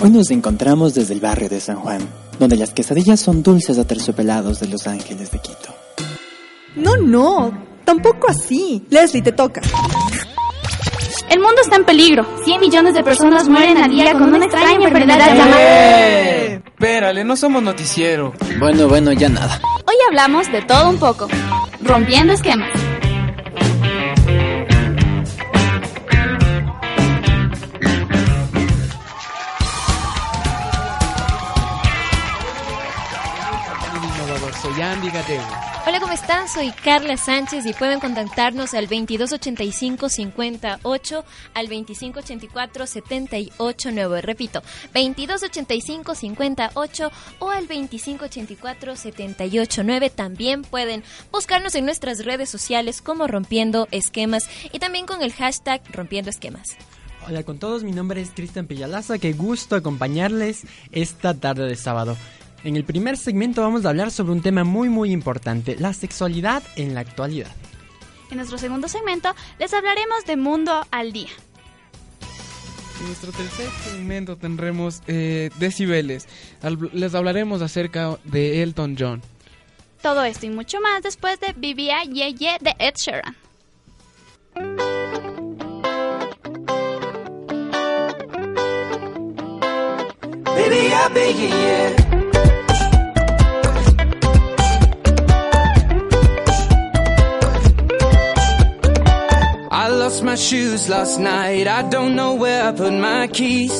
[0.00, 2.00] Hoy nos encontramos desde el barrio de San Juan,
[2.38, 5.74] donde las quesadillas son dulces aterciopelados de Los Ángeles de Quito.
[6.76, 8.84] No, no, tampoco así.
[8.90, 9.60] Leslie, te toca.
[11.28, 12.24] El mundo está en peligro.
[12.44, 15.56] 100 millones de personas mueren al día con una extraña enfermedad llamada...
[15.58, 16.62] ¡Eh!
[16.64, 18.32] Espérale, no somos noticiero.
[18.60, 19.60] Bueno, bueno, ya nada.
[19.84, 21.26] Hoy hablamos de todo un poco.
[21.82, 22.70] Rompiendo esquemas.
[34.78, 35.42] Gateo.
[35.88, 36.48] Hola, ¿cómo están?
[36.48, 44.62] Soy Carla Sánchez y pueden contactarnos al 2285 58 al 2584 78 Repito,
[44.94, 49.82] 2285 58 o al 2584 78
[50.14, 55.82] También pueden buscarnos en nuestras redes sociales como Rompiendo Esquemas y también con el hashtag
[55.90, 56.76] Rompiendo Esquemas.
[57.26, 62.16] Hola con todos, mi nombre es Cristian Pillalaza, qué gusto acompañarles esta tarde de sábado.
[62.64, 66.62] En el primer segmento vamos a hablar sobre un tema muy muy importante, la sexualidad
[66.76, 67.50] en la actualidad.
[68.30, 71.30] En nuestro segundo segmento les hablaremos de Mundo al Día.
[73.00, 76.26] En nuestro tercer segmento tendremos eh, decibeles.
[76.92, 79.22] les hablaremos acerca de Elton John.
[80.02, 83.36] Todo esto y mucho más después de Vivía Ye de Ed Sheeran.
[91.00, 92.07] I
[100.28, 101.66] my shoes last night.
[101.66, 103.72] I don't know where I put my keys.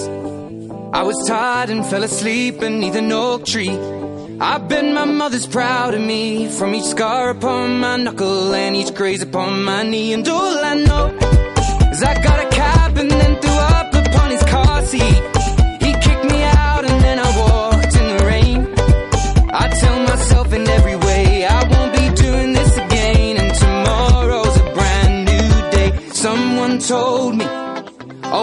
[0.98, 3.76] I was tired and fell asleep beneath an oak tree.
[4.40, 8.94] I bet my mother's proud of me from each scar upon my knuckle and each
[8.94, 10.14] graze upon my knee.
[10.14, 11.06] And all I know
[11.92, 13.77] is I got a cab and then threw up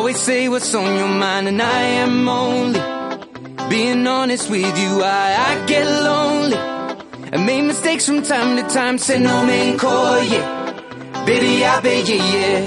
[0.06, 2.80] always say what's on your mind, and I am only
[3.72, 5.02] being honest with you.
[5.02, 6.58] I, I get lonely.
[7.34, 11.26] I made mistakes from time to time, said no man call, yeah.
[11.26, 12.66] Baby, I bet, yeah, yeah.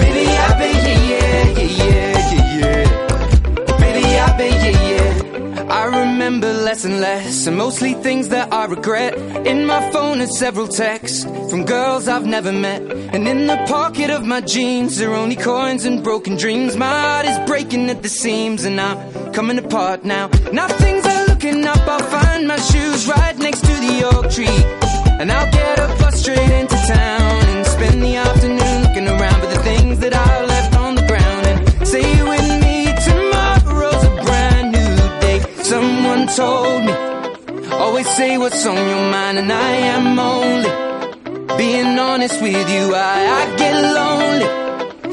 [0.00, 3.66] Baby, I bet, yeah, yeah, yeah, yeah, yeah.
[3.68, 5.66] Oh, baby, I bet, yeah, yeah.
[5.70, 9.13] I remember less and less, and mostly things that I regret.
[9.44, 12.80] In my phone are several texts from girls I've never met.
[13.14, 16.76] And in the pocket of my jeans are only coins and broken dreams.
[16.76, 20.28] My heart is breaking at the seams, and I'm coming apart now.
[20.52, 24.60] Now things are looking up, I'll find my shoes right next to the oak tree.
[25.20, 27.23] And I'll get a bus straight into town
[38.16, 40.70] say what's on your mind, and I am only
[41.58, 42.94] being honest with you.
[42.94, 44.48] I, I get lonely.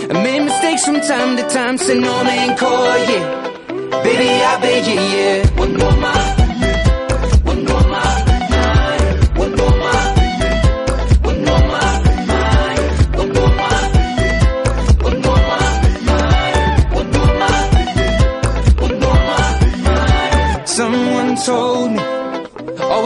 [0.10, 3.24] I made mistakes from time to time, say no man call, yeah.
[4.04, 5.60] Baby, I bet you, yeah.
[5.60, 6.21] One more.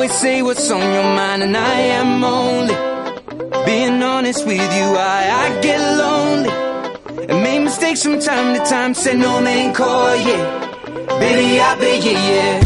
[0.06, 2.76] Always say what's on your mind, and I am only
[3.66, 4.88] being honest with you.
[4.96, 10.16] I, I get lonely and made mistakes from time to time, Say no man call,
[10.16, 11.18] yeah.
[11.20, 12.65] Baby, I bet, yeah, yeah.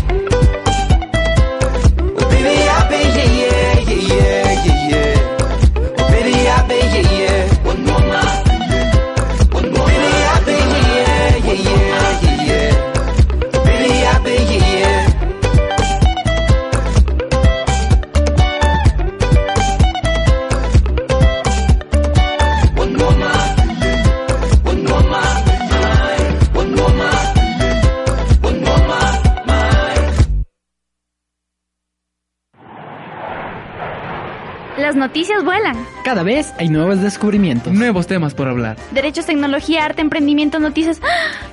[35.09, 35.75] Noticias vuelan.
[36.03, 37.73] Cada vez hay nuevos descubrimientos.
[37.73, 38.77] Nuevos temas por hablar.
[38.91, 41.01] Derechos, tecnología, arte, emprendimiento, noticias.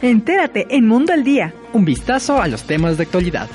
[0.03, 1.55] Entérate en Mundo al Día.
[1.73, 3.49] Un vistazo a los temas de actualidad.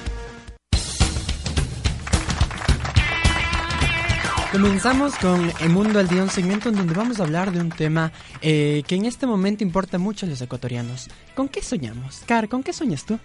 [4.51, 7.69] Comenzamos con El Mundo al Día, un segmento en donde vamos a hablar de un
[7.69, 8.11] tema
[8.41, 11.09] eh, que en este momento importa mucho a los ecuatorianos.
[11.35, 12.23] ¿Con qué soñamos?
[12.25, 13.19] Car, ¿con qué sueñas tú?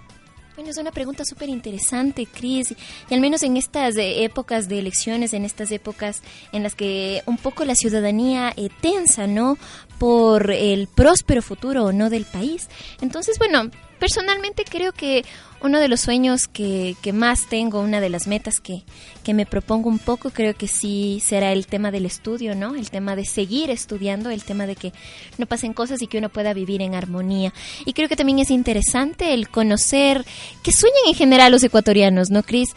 [0.56, 2.74] Bueno, es una pregunta súper interesante, Cris.
[3.10, 7.22] Y al menos en estas eh, épocas de elecciones, en estas épocas en las que
[7.26, 9.58] un poco la ciudadanía eh, tensa, ¿no?
[9.98, 12.70] Por el próspero futuro o no del país.
[13.02, 15.24] Entonces, bueno, personalmente creo que
[15.60, 18.82] uno de los sueños que, que más tengo, una de las metas que,
[19.24, 22.74] que, me propongo un poco, creo que sí será el tema del estudio, ¿no?
[22.74, 24.92] El tema de seguir estudiando, el tema de que
[25.38, 27.52] no pasen cosas y que uno pueda vivir en armonía.
[27.84, 30.24] Y creo que también es interesante el conocer
[30.62, 32.68] qué sueñan en general los ecuatorianos, ¿no, Cris?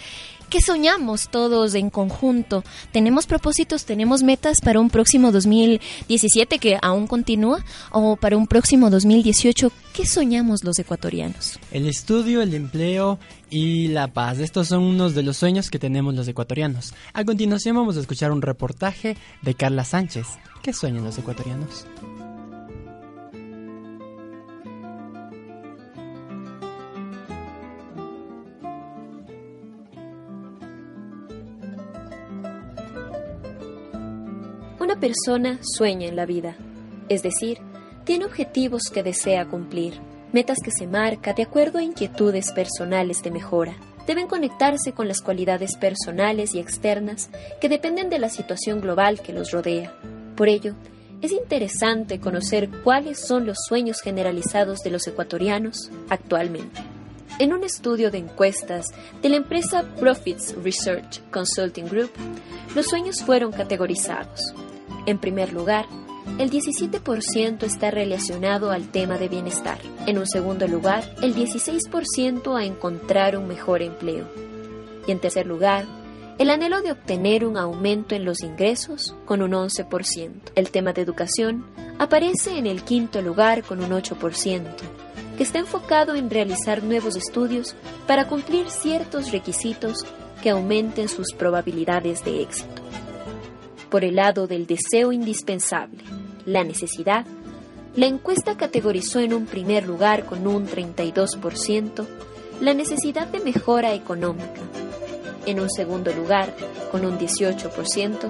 [0.49, 2.63] ¿Qué soñamos todos en conjunto?
[2.91, 7.63] ¿Tenemos propósitos, tenemos metas para un próximo 2017 que aún continúa?
[7.91, 9.71] ¿O para un próximo 2018?
[9.93, 11.59] ¿Qué soñamos los ecuatorianos?
[11.71, 13.19] El estudio, el empleo
[13.51, 14.39] y la paz.
[14.39, 16.95] Estos son unos de los sueños que tenemos los ecuatorianos.
[17.13, 20.25] A continuación vamos a escuchar un reportaje de Carla Sánchez.
[20.63, 21.85] ¿Qué sueñan los ecuatorianos?
[34.99, 36.57] Persona sueña en la vida,
[37.07, 37.59] es decir,
[38.03, 39.93] tiene objetivos que desea cumplir,
[40.33, 43.77] metas que se marca de acuerdo a inquietudes personales de mejora.
[44.05, 47.29] Deben conectarse con las cualidades personales y externas
[47.61, 49.93] que dependen de la situación global que los rodea.
[50.35, 50.73] Por ello,
[51.21, 56.81] es interesante conocer cuáles son los sueños generalizados de los ecuatorianos actualmente.
[57.39, 58.87] En un estudio de encuestas
[59.21, 62.11] de la empresa Profits Research Consulting Group,
[62.75, 64.53] los sueños fueron categorizados.
[65.05, 65.85] En primer lugar,
[66.37, 69.79] el 17% está relacionado al tema de bienestar.
[70.05, 74.25] En un segundo lugar, el 16% a encontrar un mejor empleo.
[75.07, 75.85] Y en tercer lugar,
[76.37, 80.31] el anhelo de obtener un aumento en los ingresos con un 11%.
[80.55, 81.65] El tema de educación
[81.97, 84.63] aparece en el quinto lugar con un 8%,
[85.35, 87.75] que está enfocado en realizar nuevos estudios
[88.07, 90.05] para cumplir ciertos requisitos
[90.41, 92.81] que aumenten sus probabilidades de éxito.
[93.89, 96.03] Por el lado del deseo indispensable,
[96.45, 97.25] la necesidad,
[97.95, 102.05] la encuesta categorizó en un primer lugar con un 32%
[102.61, 104.61] la necesidad de mejora económica,
[105.45, 106.53] en un segundo lugar
[106.91, 108.29] con un 18%,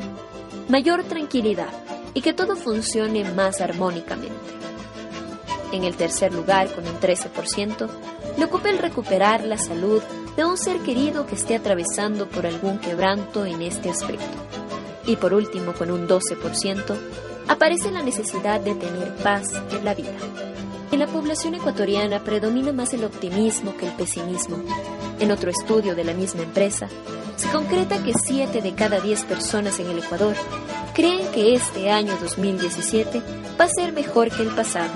[0.70, 1.74] mayor tranquilidad
[2.14, 4.36] y que todo funcione más armónicamente.
[5.72, 7.90] En el tercer lugar, con un 13%,
[8.38, 10.02] le ocupa el recuperar la salud
[10.38, 14.59] de un ser querido que esté atravesando por algún quebranto en este aspecto.
[15.10, 16.96] Y por último, con un 12%,
[17.48, 20.14] aparece la necesidad de tener paz en la vida.
[20.92, 24.58] En la población ecuatoriana predomina más el optimismo que el pesimismo.
[25.20, 26.88] En otro estudio de la misma empresa,
[27.38, 30.36] se concreta que 7 de cada 10 personas en el Ecuador
[30.94, 33.20] creen que este año 2017
[33.60, 34.92] va a ser mejor que el pasado.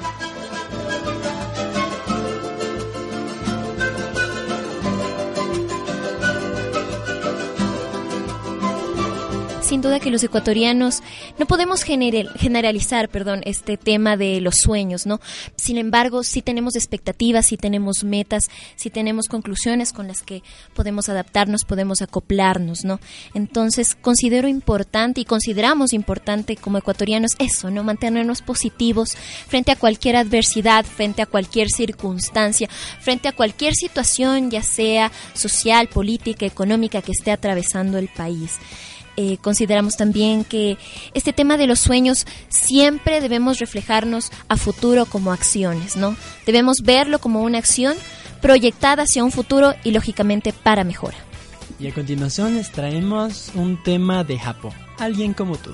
[9.63, 11.01] Sin duda que los ecuatorianos
[11.39, 15.19] no podemos generalizar, perdón, este tema de los sueños, ¿no?
[15.56, 20.43] Sin embargo, sí tenemos expectativas, sí tenemos metas, sí tenemos conclusiones con las que
[20.75, 23.00] podemos adaptarnos, podemos acoplarnos, ¿no?
[23.34, 27.84] Entonces, considero importante y consideramos importante como ecuatorianos eso, ¿no?
[27.84, 29.15] Mantenernos positivos
[29.48, 35.88] frente a cualquier adversidad, frente a cualquier circunstancia, frente a cualquier situación, ya sea social,
[35.88, 38.60] política, económica que esté atravesando el país.
[39.15, 40.77] Eh, consideramos también que
[41.13, 46.15] este tema de los sueños siempre debemos reflejarnos a futuro como acciones, ¿no?
[46.46, 47.96] Debemos verlo como una acción
[48.41, 51.17] proyectada hacia un futuro y lógicamente para mejora.
[51.79, 55.74] Y a continuación les traemos un tema de Japón, alguien como tú.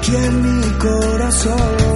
[0.00, 1.89] aquí en mi corazón.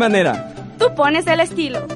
[0.00, 0.54] Manera.
[0.78, 1.86] Tú pones el estilo.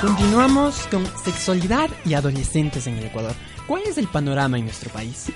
[0.00, 3.34] Continuamos con sexualidad y adolescentes en el Ecuador.
[3.66, 5.30] ¿Cuál es el panorama en nuestro país?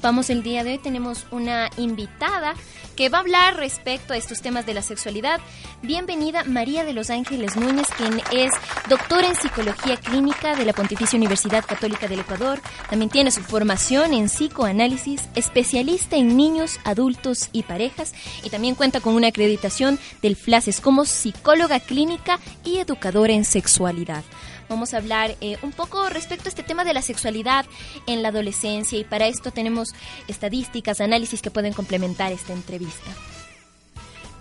[0.00, 2.54] Vamos el día de hoy, tenemos una invitada
[2.94, 5.40] que va a hablar respecto a estos temas de la sexualidad.
[5.82, 8.52] Bienvenida María de los Ángeles Núñez, quien es
[8.88, 12.60] doctora en psicología clínica de la Pontificia Universidad Católica del Ecuador.
[12.88, 18.14] También tiene su formación en psicoanálisis, especialista en niños, adultos y parejas.
[18.44, 24.22] Y también cuenta con una acreditación del FLACES como psicóloga clínica y educadora en sexualidad.
[24.68, 27.66] Vamos a hablar eh, un poco respecto a este tema de la sexualidad
[28.06, 29.94] en la adolescencia y para esto tenemos
[30.28, 33.10] estadísticas, análisis que pueden complementar esta entrevista.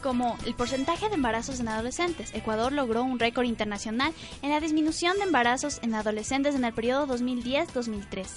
[0.01, 5.17] Como el porcentaje de embarazos en adolescentes, Ecuador logró un récord internacional en la disminución
[5.17, 8.27] de embarazos en adolescentes en el periodo 2010-2013.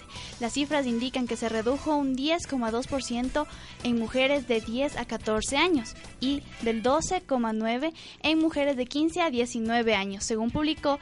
[0.40, 3.46] Las cifras indican que se redujo un 10,2%
[3.84, 7.92] en mujeres de 10 a 14 años y del 12,9%
[8.22, 10.98] en mujeres de 15 a 19 años, según publicó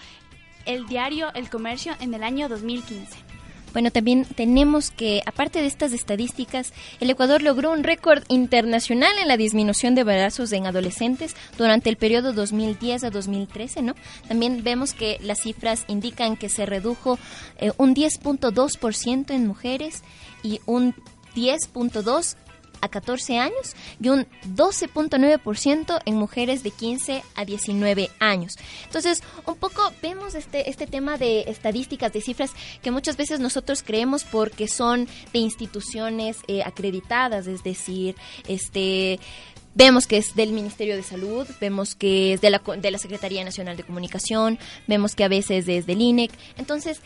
[0.69, 3.29] el diario El Comercio en el año 2015.
[3.73, 9.29] Bueno, también tenemos que, aparte de estas estadísticas, el Ecuador logró un récord internacional en
[9.29, 13.95] la disminución de embarazos en adolescentes durante el periodo 2010 a 2013, ¿no?
[14.27, 17.19] También vemos que las cifras indican que se redujo
[17.59, 20.03] eh, un 10.2% en mujeres
[20.43, 20.95] y un
[21.35, 22.37] 10.2%
[22.81, 28.57] a 14 años y un 12.9% en mujeres de 15 a 19 años.
[28.85, 33.83] Entonces, un poco vemos este, este tema de estadísticas, de cifras que muchas veces nosotros
[33.83, 38.17] creemos porque son de instituciones eh, acreditadas, es decir,
[38.47, 39.19] este
[39.79, 43.45] Vemos que es del Ministerio de Salud, vemos que es de la, de la Secretaría
[43.45, 44.59] Nacional de Comunicación,
[44.89, 46.33] vemos que a veces es del INEC.
[46.57, 47.01] Entonces,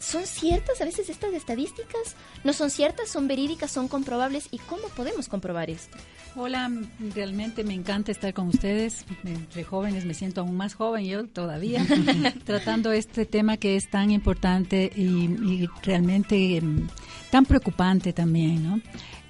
[0.00, 2.16] ¿Son ciertas a veces estas estadísticas?
[2.44, 3.08] ¿No son ciertas?
[3.08, 3.70] ¿Son verídicas?
[3.70, 4.48] ¿Son comprobables?
[4.50, 5.96] ¿Y cómo podemos comprobar esto?
[6.36, 6.70] Hola,
[7.14, 9.04] realmente me encanta estar con ustedes.
[9.24, 11.84] Entre jóvenes me siento aún más joven yo todavía,
[12.44, 16.86] tratando este tema que es tan importante y, realmente em,
[17.30, 18.80] tan preocupante también, ¿no?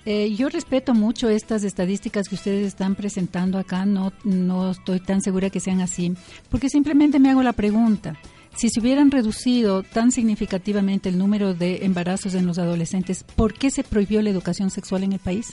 [0.04, 5.20] Eh, yo respeto mucho estas estadísticas que ustedes están presentando acá, no, no estoy tan
[5.20, 6.14] segura que sean así,
[6.48, 8.16] porque simplemente me hago la pregunta,
[8.58, 13.70] si se hubieran reducido tan significativamente el número de embarazos en los adolescentes, ¿por qué
[13.70, 15.52] se prohibió la educación sexual en el país?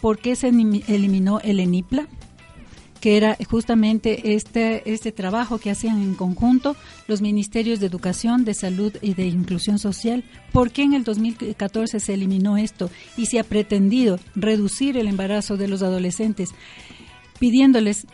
[0.00, 2.06] ¿Por qué se eliminó el ENIPLA?
[3.00, 6.76] que era justamente este, este trabajo que hacían en conjunto
[7.06, 10.24] los ministerios de Educación, de Salud y de Inclusión Social.
[10.50, 15.58] ¿Por qué en el 2014 se eliminó esto y se ha pretendido reducir el embarazo
[15.58, 16.50] de los adolescentes
[17.38, 18.06] pidiéndoles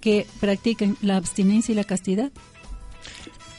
[0.00, 2.32] que practiquen la abstinencia y la castidad?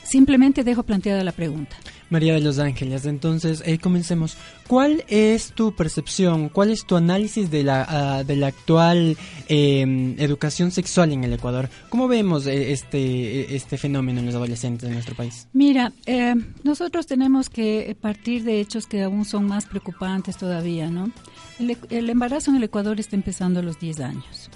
[0.04, 1.76] Simplemente dejo planteada la pregunta.
[2.10, 4.38] María de los Ángeles, entonces eh, comencemos.
[4.68, 9.18] ¿Cuál es tu percepción, cuál es tu análisis de la, ah, de la actual
[9.48, 11.70] em, educación sexual en el Ecuador?
[11.90, 15.48] ¿Cómo vemos eh, este, este fenómeno en los adolescentes de nuestro país?
[15.54, 21.12] Mira, eh, nosotros tenemos que partir de hechos que aún son más preocupantes todavía, ¿no?
[21.60, 24.52] El, el embarazo en el Ecuador está empezando a los 10 años.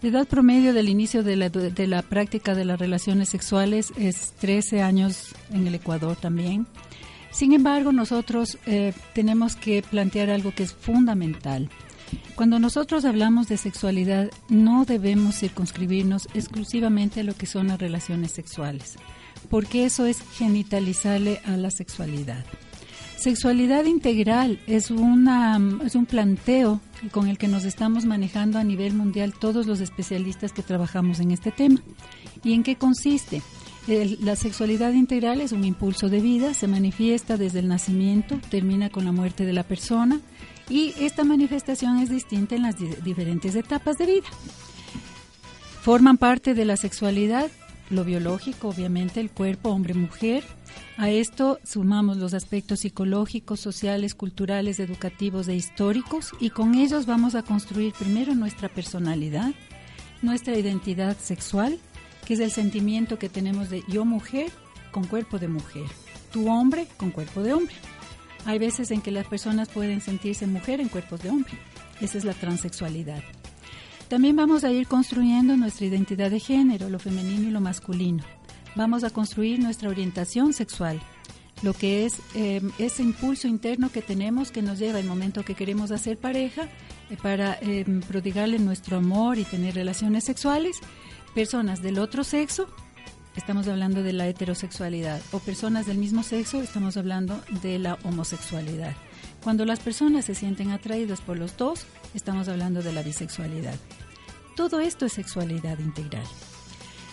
[0.00, 4.32] La edad promedio del inicio de la, de la práctica de las relaciones sexuales es
[4.38, 6.68] 13 años en el Ecuador también.
[7.32, 11.68] Sin embargo, nosotros eh, tenemos que plantear algo que es fundamental.
[12.36, 18.30] Cuando nosotros hablamos de sexualidad, no debemos circunscribirnos exclusivamente a lo que son las relaciones
[18.30, 18.96] sexuales,
[19.50, 22.44] porque eso es genitalizarle a la sexualidad.
[23.18, 28.94] Sexualidad integral es, una, es un planteo con el que nos estamos manejando a nivel
[28.94, 31.80] mundial todos los especialistas que trabajamos en este tema.
[32.44, 33.42] ¿Y en qué consiste?
[34.20, 39.06] la sexualidad integral es un impulso de vida, se manifiesta desde el nacimiento, termina con
[39.06, 40.20] la muerte de la persona
[40.68, 44.26] y esta manifestación es distinta en las diferentes etapas de vida.
[45.80, 47.50] Forman parte de la sexualidad
[47.90, 50.44] lo biológico, obviamente, el cuerpo hombre-mujer,
[50.96, 57.34] a esto sumamos los aspectos psicológicos, sociales, culturales, educativos e históricos y con ellos vamos
[57.34, 59.52] a construir primero nuestra personalidad,
[60.22, 61.78] nuestra identidad sexual,
[62.26, 64.50] que es el sentimiento que tenemos de yo mujer
[64.90, 65.86] con cuerpo de mujer,
[66.32, 67.74] tu hombre con cuerpo de hombre.
[68.44, 71.52] Hay veces en que las personas pueden sentirse mujer en cuerpos de hombre.
[72.00, 73.22] Esa es la transexualidad.
[74.08, 78.24] También vamos a ir construyendo nuestra identidad de género, lo femenino y lo masculino
[78.78, 81.00] vamos a construir nuestra orientación sexual,
[81.62, 85.56] lo que es eh, ese impulso interno que tenemos que nos lleva el momento que
[85.56, 86.68] queremos hacer pareja
[87.10, 90.78] eh, para eh, prodigarle nuestro amor y tener relaciones sexuales.
[91.34, 92.68] Personas del otro sexo,
[93.36, 98.94] estamos hablando de la heterosexualidad, o personas del mismo sexo, estamos hablando de la homosexualidad.
[99.42, 103.76] Cuando las personas se sienten atraídas por los dos, estamos hablando de la bisexualidad.
[104.56, 106.24] Todo esto es sexualidad integral.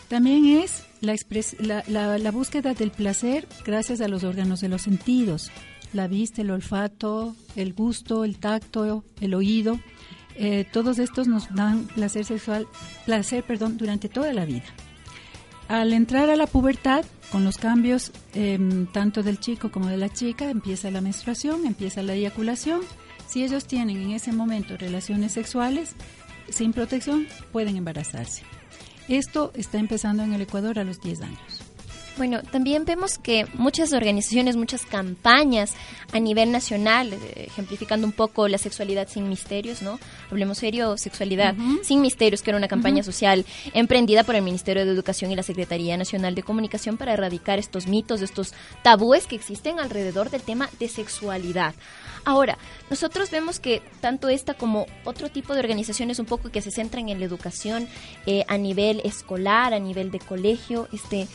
[0.08, 5.51] También es la, búsqueda del placer gracias a los órganos de los sentidos,
[5.93, 9.79] la vista, el olfato, el gusto, el tacto, el oído.
[10.36, 12.67] Eh, todos estos nos dan placer sexual,
[13.05, 14.65] placer, perdón, durante toda la vida.
[15.67, 20.10] Al entrar a la pubertad, con los cambios em, tanto del chico como de la
[20.10, 22.81] chica, empieza la menstruación, empieza la eyaculación.
[23.27, 25.95] Si ellos tienen en ese momento relaciones sexuales
[26.49, 28.43] sin protección, pueden embarazarse.
[29.07, 31.65] Esto está empezando en el Ecuador a los 10 años.
[32.17, 35.73] Bueno, también vemos que muchas organizaciones, muchas campañas
[36.13, 39.99] a nivel nacional, eh, ejemplificando un poco la sexualidad sin misterios, ¿no?
[40.31, 44.91] Hablemos serio, sexualidad sin misterios, que era una campaña social emprendida por el Ministerio de
[44.91, 49.81] Educación y la Secretaría Nacional de Comunicación para erradicar estos mitos, estos tabúes que existen
[49.81, 51.75] alrededor del tema de sexualidad.
[52.25, 52.57] Ahora,
[52.89, 57.07] nosotros vemos que tanto esta como otro tipo de organizaciones un poco que se centran
[57.09, 57.88] en la educación
[58.25, 61.27] eh, a nivel escolar, a nivel de colegio, este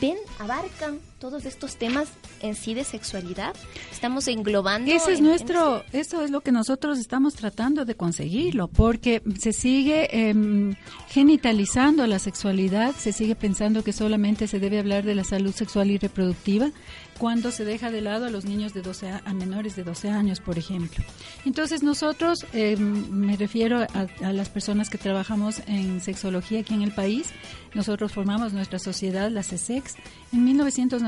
[0.00, 2.08] ven, abarcan todos estos temas
[2.40, 3.54] en sí de sexualidad.
[3.90, 4.90] Estamos englobando.
[4.92, 9.22] Ese es en- en nuestro, eso es lo que nosotros estamos tratando de conseguirlo, porque
[9.38, 10.74] se sigue em,
[11.08, 15.90] genitalizando la sexualidad, se sigue pensando que solamente se debe hablar de la salud sexual
[15.90, 16.70] y reproductiva,
[17.18, 20.10] cuando se deja de lado a los niños de 12 a, a menores de 12
[20.10, 21.02] años, por ejemplo.
[21.46, 26.82] Entonces nosotros, em, me refiero a, a las personas que trabajamos en sexología aquí en
[26.82, 27.30] el país,
[27.74, 29.94] nosotros formamos nuestra sociedad, la CESEX,
[30.32, 30.44] en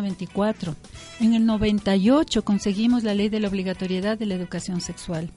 [0.02, 0.74] 1994.
[1.20, 5.30] En el 98 conseguimos la ley de la obligatoriedad de la educación sexual.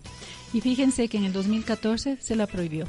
[0.54, 2.86] Y fíjense que en el 2014 se la prohibió.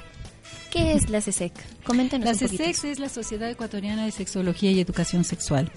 [0.73, 1.53] ¿Qué es la CSEC?
[1.85, 2.65] Coméntenos La un poquito.
[2.65, 5.71] CESEX es la Sociedad Ecuatoriana de Sexología y Educación Sexual.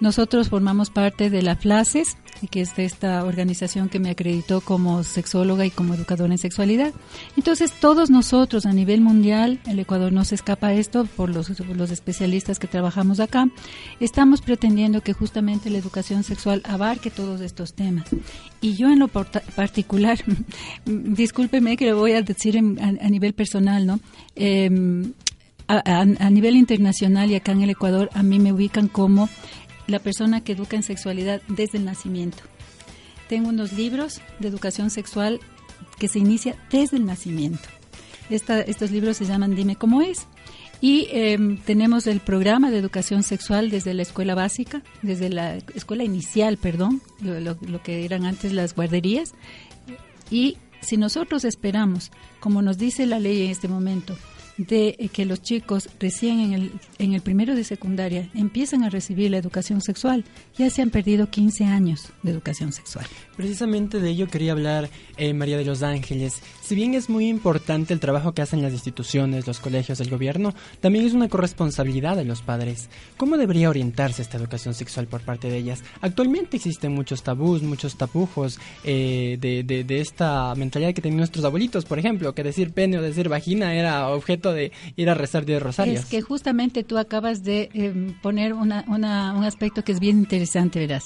[0.00, 2.16] Nosotros formamos parte de la FLACES,
[2.50, 6.92] que es de esta organización que me acreditó como sexóloga y como educadora en sexualidad.
[7.36, 11.48] Entonces, todos nosotros a nivel mundial, el Ecuador no se escapa a esto por los,
[11.50, 13.46] por los especialistas que trabajamos acá,
[14.00, 18.06] estamos pretendiendo que justamente la educación sexual abarque todos estos temas.
[18.60, 19.06] Y yo en lo
[19.56, 20.18] particular,
[20.84, 24.00] discúlpeme que lo voy a decir en- a, a nivel personal, ¿no?
[24.36, 25.12] Em,
[25.68, 29.28] a, a- nivel internacional y acá en el Ecuador, a mí me ubican como
[29.86, 32.42] la persona que educa en sexualidad desde el nacimiento.
[33.28, 35.40] Tengo unos libros de educación sexual
[35.98, 37.68] que se inicia desde el nacimiento.
[38.30, 40.26] Esta- estos libros se llaman Dime cómo es.
[40.80, 46.02] Y em, tenemos el programa de educación sexual desde la escuela básica, desde la escuela
[46.02, 49.32] inicial, perdón, lo, lo- lo que eran antes las guarderías.
[50.30, 54.16] Y si nosotros esperamos, como nos dice la ley en este momento,
[54.58, 58.90] de eh, que los chicos recién en el, en el primero de secundaria empiezan a
[58.90, 60.24] recibir la educación sexual,
[60.58, 63.06] ya se han perdido 15 años de educación sexual.
[63.36, 66.34] Precisamente de ello quería hablar eh, María de los Ángeles.
[66.62, 70.54] Si bien es muy importante el trabajo que hacen las instituciones, los colegios, el gobierno,
[70.80, 72.88] también es una corresponsabilidad de los padres.
[73.16, 75.82] ¿Cómo debería orientarse esta educación sexual por parte de ellas?
[76.02, 81.44] Actualmente existen muchos tabús, muchos tapujos eh, de, de- de esta mentalidad que tenían nuestros
[81.44, 85.44] abuelitos, por ejemplo, que decir pene o decir vagina era objeto de ir a rezar
[85.44, 86.00] diez rosarios.
[86.00, 90.18] Es que justamente tú acabas de eh, poner una, una- un aspecto que es bien
[90.18, 91.04] interesante, verás.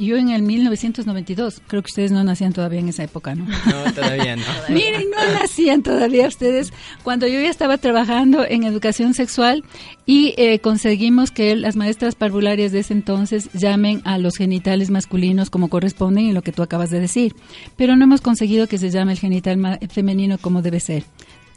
[0.00, 3.44] Yo en el 1992, creo que ustedes no nacían todavía en esa época, ¿no?
[3.46, 4.44] No, todavía no.
[4.68, 6.72] Miren, no nacían todavía ustedes.
[7.02, 9.64] Cuando yo ya estaba trabajando en educación sexual
[10.06, 15.50] y eh, conseguimos que las maestras parvularias de ese entonces llamen a los genitales masculinos
[15.50, 17.34] como corresponden y lo que tú acabas de decir.
[17.76, 21.02] Pero no hemos conseguido que se llame el genital femenino como debe ser.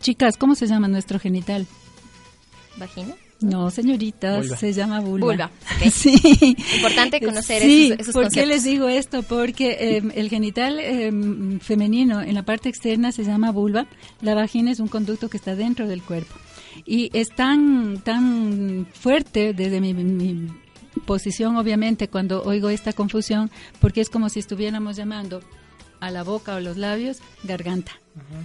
[0.02, 1.66] Chicas, ¿cómo se llama nuestro genital?
[2.78, 3.14] ¿Vagina?
[3.42, 4.58] No, señoritas, Vulva.
[4.58, 5.26] se llama vulva.
[5.28, 5.52] Vulva.
[5.92, 6.16] Sí.
[6.76, 9.24] Importante conocer Sí, esos- esos ¿por qué les digo esto?
[9.24, 11.12] Porque eh, el genital eh,
[11.60, 13.88] femenino en la parte externa se llama vulva,
[14.22, 16.36] la vagina es un conducto que está dentro del cuerpo.
[16.86, 20.48] Y es tan, tan fuerte desde mi, mi
[21.06, 25.42] posición, obviamente, cuando oigo esta confusión, porque es como si estuviéramos llamando
[26.00, 27.92] a la boca o los labios garganta.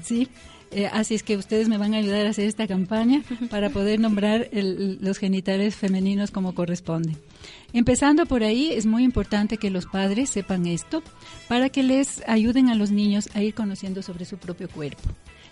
[0.03, 0.29] ¿Sí?
[0.73, 4.01] Eh, así es que ustedes me van a ayudar a hacer esta campaña para poder
[4.01, 7.17] nombrar el- los genitales femeninos como corresponde.
[7.73, 11.03] Empezando por ahí, es muy importante que los padres sepan esto
[11.49, 15.03] para que les ayuden a los niños a ir conociendo sobre su propio cuerpo,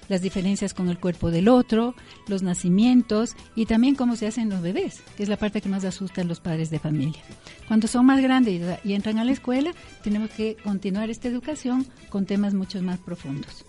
[0.09, 1.95] las diferencias con el cuerpo del otro,
[2.27, 5.85] los nacimientos y también cómo se hacen los bebés, que es la parte que más
[5.85, 7.23] asusta a los padres de familia.
[7.69, 9.73] Cuando son más grandes y- entran a la escuela,
[10.03, 13.65] tenemos que continuar esta educación con temas mucho más profundos.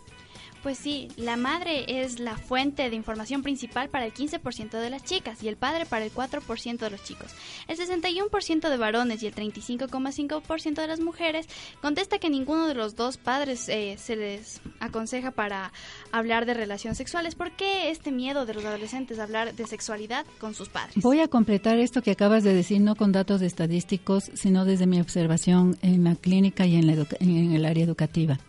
[0.65, 5.03] Pues sí, la madre es la fuente de información principal para el 15% de las
[5.03, 7.29] chicas y el padre para el 4% de los chicos.
[7.67, 11.47] El 61% de varones y el 35,5% de las mujeres
[11.83, 15.71] contesta que ninguno de los dos padres eh, se les aconseja para
[16.11, 17.35] hablar de relaciones sexuales.
[17.35, 20.95] ¿Por qué este miedo de los adolescentes a hablar de sexualidad con sus padres?
[20.95, 24.99] Voy a completar esto que acabas de decir, no con datos estadísticos, sino desde mi
[24.99, 28.39] observación en la clínica y en, la en el área educativa.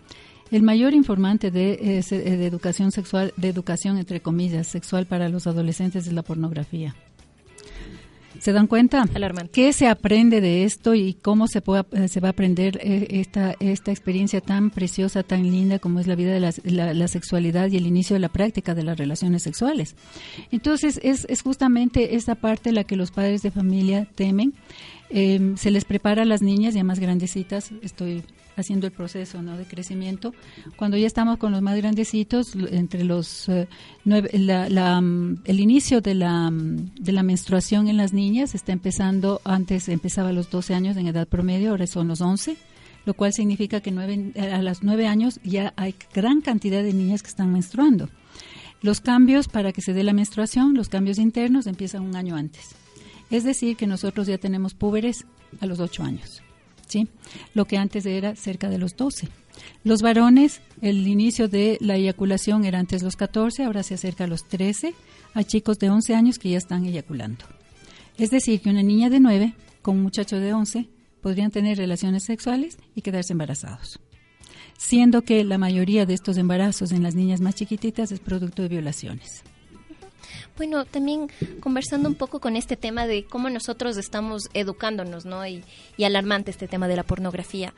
[0.51, 5.47] El mayor informante de, eh, de educación sexual, de educación entre comillas, sexual para los
[5.47, 6.95] adolescentes es la pornografía.
[8.39, 9.07] ¿Se dan cuenta?
[9.51, 13.07] ¿Qué se aprende de esto y cómo se, puede, eh, se va a aprender eh,
[13.19, 17.09] esta, esta experiencia tan preciosa, tan linda como es la vida de la, la- la
[17.09, 19.97] sexualidad y el inicio de la práctica de las relaciones sexuales?
[20.53, 24.53] Entonces, es, es justamente esa parte la que los padres de familia temen.
[25.09, 28.23] Eh, se les prepara a las niñas ya más grandecitas, estoy
[28.57, 29.57] haciendo el proceso ¿no?
[29.57, 30.33] de crecimiento.
[30.77, 33.69] Cuando ya estamos con los más grandecitos, entre los eh,
[34.05, 38.73] nueve, la- mm, el inicio de la, mm, de la menstruación en las niñas está
[38.73, 42.57] empezando, antes empezaba a los 12 años en edad promedio, ahora son los 11,
[43.05, 46.93] lo cual significa que nueve, eh, a los 9 años ya hay gran cantidad de
[46.93, 48.09] niñas que están menstruando.
[48.83, 52.75] Los cambios para que se dé la menstruación, los cambios internos empiezan un año antes.
[53.31, 55.25] Es decir, que nosotros ya tenemos púberes
[55.61, 56.43] a los 8 años,
[56.87, 57.09] ¿sí?
[57.55, 59.29] Lo que antes era cerca de los 12.
[59.85, 64.27] Los varones, el inicio de la eyaculación era antes los 14, ahora se acerca a
[64.27, 64.95] los 13.
[65.35, 67.45] Hay chicos de 11 años que ya están eyaculando.
[68.19, 70.89] Es decir, que una niña de 9 con un muchacho de 11
[71.21, 74.01] podrían tener relaciones sexuales y quedarse embarazados.
[74.79, 78.69] Siendo que la mayoría de estos embarazos en las niñas más chiquititas es producto de
[78.69, 79.43] violaciones.
[80.57, 85.47] Bueno, también conversando un poco con este tema de cómo nosotros estamos educándonos, ¿no?
[85.47, 85.65] Y,
[85.97, 87.75] y alarmante este tema de la pornografía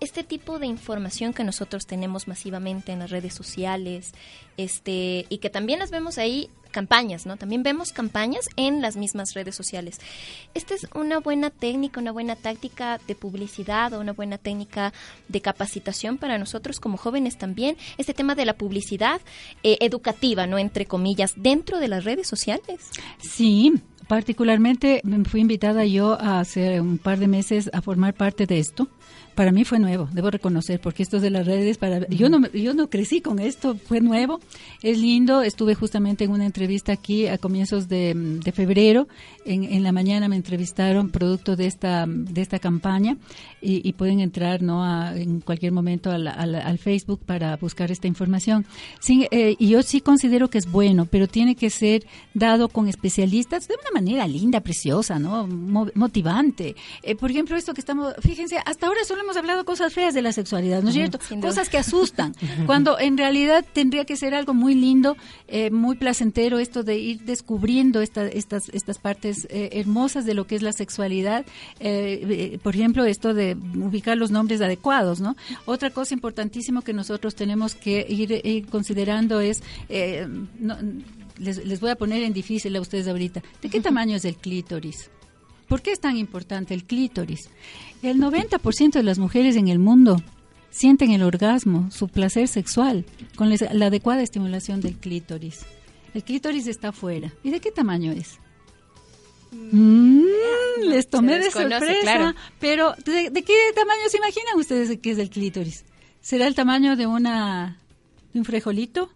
[0.00, 4.12] este tipo de información que nosotros tenemos masivamente en las redes sociales,
[4.56, 7.36] este, y que también las vemos ahí campañas, ¿no?
[7.36, 9.98] También vemos campañas en las mismas redes sociales.
[10.54, 14.92] Esta es una buena técnica, una buena táctica de publicidad o una buena técnica
[15.26, 17.76] de capacitación para nosotros como jóvenes también.
[17.96, 19.20] Este tema de la publicidad
[19.64, 20.56] eh, educativa, ¿no?
[20.56, 22.90] Entre comillas, dentro de las redes sociales.
[23.18, 23.72] Sí,
[24.06, 28.86] particularmente fui invitada yo a hace un par de meses a formar parte de esto
[29.38, 32.74] para mí fue nuevo, debo reconocer, porque esto de las redes, para yo no yo
[32.74, 34.40] no crecí con esto, fue nuevo,
[34.82, 35.42] es lindo.
[35.42, 39.06] Estuve justamente en una entrevista aquí a comienzos de, febrero,
[39.44, 43.16] en, en, la mañana me entrevistaron producto de esta de esta campaña
[43.60, 48.66] y, pueden entrar no en cualquier momento al, al, Facebook para buscar esta información.
[49.08, 53.66] Eh, y yo sí considero que es bueno, pero tiene que ser dado con especialistas
[53.68, 55.46] de una manera linda, preciosa, no
[55.94, 56.76] motivante.
[57.02, 60.22] Eh, por ejemplo, esto que estamos, fíjense, hasta ahora solo hemos hablado cosas feas de
[60.22, 61.18] la sexualidad, ¿no es cierto?
[61.42, 62.34] Cosas que asustan,
[62.66, 67.20] cuando en realidad tendría que ser algo muy lindo, eh, muy placentero esto de ir
[67.20, 71.44] descubriendo estas, estas partes eh, hermosas de lo que es la sexualidad.
[71.78, 75.36] Eh, por ejemplo, esto de ubicar los nombres adecuados, ¿no?
[75.66, 79.62] Otra cosa importantísima que nosotros tenemos que ir, considerando es...
[81.38, 83.42] les, les voy a poner en difícil a ustedes ahorita.
[83.60, 85.10] ¿De qué tamaño es el clítoris?
[85.68, 87.50] ¿Por qué es tan importante el clítoris?
[88.02, 90.22] El 90% de las mujeres en el mundo
[90.70, 93.04] sienten el orgasmo, su placer sexual,
[93.36, 95.66] con la adecuada estimulación del clítoris.
[96.14, 97.32] El clítoris está afuera.
[97.42, 98.38] ¿Y de qué tamaño es?
[99.50, 100.22] Mm,
[100.84, 102.34] les tomé de sorpresa.
[102.58, 105.84] Pero, ¿de, qué tamaño se imaginan ustedes que es el clítoris?
[106.20, 107.78] ¿Será el tamaño de una
[108.32, 109.10] de un frejolito?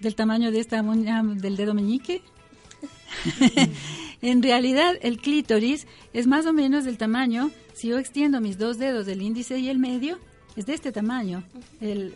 [0.00, 2.22] ¿Del tamaño de esta del dedo meñique?
[4.30, 8.78] en realidad, el clítoris es más o menos del tamaño si yo extiendo mis dos
[8.78, 10.18] dedos del índice y el medio,
[10.56, 11.42] es de este tamaño
[11.80, 12.14] el,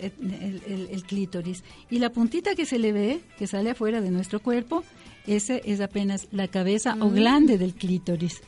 [1.06, 1.64] clítoris.
[1.90, 4.84] Y la puntita que se le ve, que sale afuera de nuestro cuerpo,
[5.26, 7.14] ese es apenas la cabeza o mm.
[7.14, 8.40] glande del clítoris.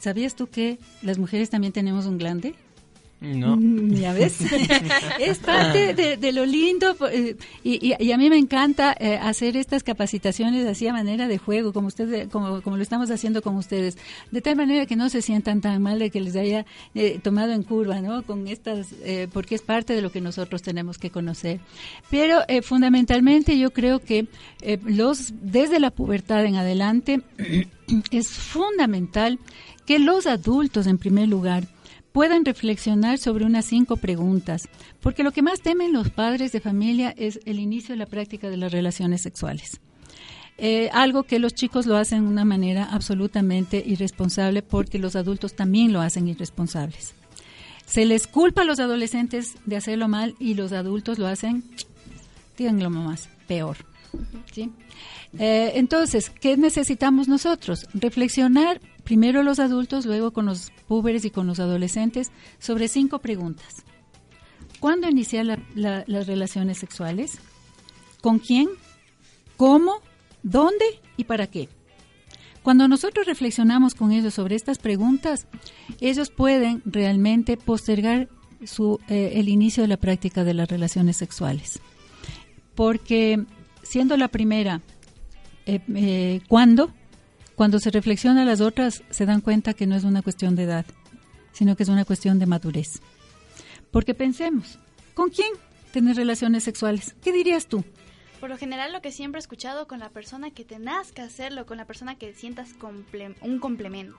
[0.00, 2.54] ¿Sabías tú que las mujeres también tenemos un glande?
[3.20, 3.56] No.
[3.56, 4.40] Mm, ya ves.
[5.20, 10.66] es parte de, lo lindo eh, y, a mí me encanta eh, hacer estas capacitaciones
[10.66, 13.96] así a manera de juego, como ustedes, como, como lo estamos haciendo con ustedes,
[14.30, 17.52] de tal manera que no se sientan tan mal de que les haya eh, tomado
[17.52, 18.22] en curva, ¿no?
[18.22, 18.88] Con estas,
[19.32, 21.60] porque es parte de lo que nosotros tenemos que conocer.
[22.10, 24.26] Pero fundamentalmente yo creo que
[24.84, 27.22] los desde la pubertad en adelante
[28.10, 29.38] es fundamental
[29.86, 31.68] que los adultos, en primer lugar,
[32.16, 34.70] puedan reflexionar sobre unas cinco preguntas,
[35.02, 38.48] porque lo que más temen los padres de familia es el inicio de la práctica
[38.48, 39.80] de las relaciones sexuales.
[40.56, 45.54] Eh, algo que los chicos lo hacen de una manera absolutamente irresponsable porque los adultos
[45.56, 47.12] también lo hacen irresponsables.
[47.84, 51.64] Se les culpa a los adolescentes de hacerlo mal y los adultos lo hacen,
[52.56, 53.76] díganlo más, peor.
[55.38, 57.86] Eh, entonces, ¿qué necesitamos nosotros?
[57.92, 63.84] Reflexionar primero los adultos, luego con los púberes y con los adolescentes sobre cinco preguntas.
[64.80, 67.38] ¿Cuándo iniciar las relaciones sexuales?
[68.20, 68.68] ¿Con quién?
[69.56, 70.02] ¿Cómo?
[70.42, 70.84] ¿Dónde?
[71.16, 71.68] ¿Y para qué?
[72.64, 75.46] Cuando nosotros reflexionamos con ellos sobre estas preguntas,
[76.00, 78.28] ellos pueden realmente postergar
[79.08, 81.80] eh, el inicio de la práctica de las relaciones sexuales.
[82.74, 83.44] Porque
[83.84, 84.82] siendo la primera,
[85.64, 86.90] eh, eh, ¿cuándo?
[87.56, 90.84] Cuando se reflexiona las otras, se dan cuenta que no es una cuestión de edad,
[91.52, 93.00] sino que es una cuestión de madurez.
[93.90, 94.78] Porque pensemos,
[95.14, 95.48] ¿con quién
[95.90, 97.16] tener relaciones sexuales?
[97.22, 97.82] ¿Qué dirías tú?
[98.40, 101.66] Por lo general lo que siempre he escuchado con la persona que te nazca hacerlo,
[101.66, 102.68] con la persona que sientas
[103.40, 104.16] un complemento.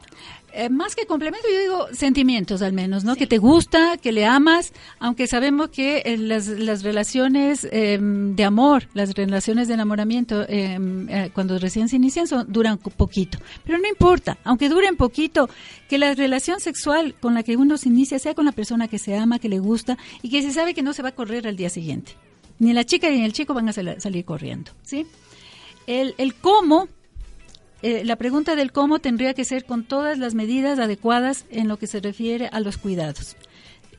[0.53, 3.15] Eh, más que complemento, yo digo sentimientos al menos, ¿no?
[3.15, 8.43] Que te gusta, que le amas, aunque sabemos que eh, las, las, relaciones em, de
[8.43, 13.37] amor, las relaciones de enamoramiento, em, eh, cuando recién se inician, son, duran poquito.
[13.63, 15.49] Pero no importa, aunque duren poquito,
[15.87, 18.97] que la relación sexual con la que uno se inicia sea con la persona que
[18.97, 21.47] se ama, que le gusta y que se sabe que no se va a correr
[21.47, 22.13] al día siguiente
[22.59, 25.05] ni la chica ni el chico van a salir corriendo, ¿sí?
[25.85, 26.87] El, el cómo
[27.83, 31.77] eh, la pregunta del cómo tendría que ser con todas las medidas adecuadas en lo
[31.77, 33.35] que se refiere a los cuidados.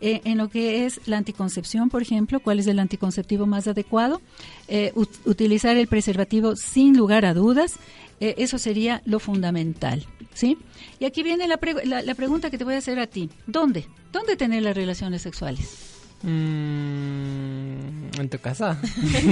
[0.01, 4.21] Eh, en lo que es la anticoncepción, por ejemplo, cuál es el anticonceptivo más adecuado,
[4.68, 4.92] eh,
[5.25, 7.77] utilizar el preservativo sin lugar a dudas,
[8.21, 10.59] eso sería lo fundamental, ¿sí?
[10.99, 13.31] Y aquí viene la, la, pregunta que te voy a hacer a ti.
[13.47, 13.87] ¿Dónde?
[14.11, 15.97] ¿Dónde tener las relaciones sexuales?
[16.22, 18.81] Mm, en tu casa.
[18.83, 19.28] sí.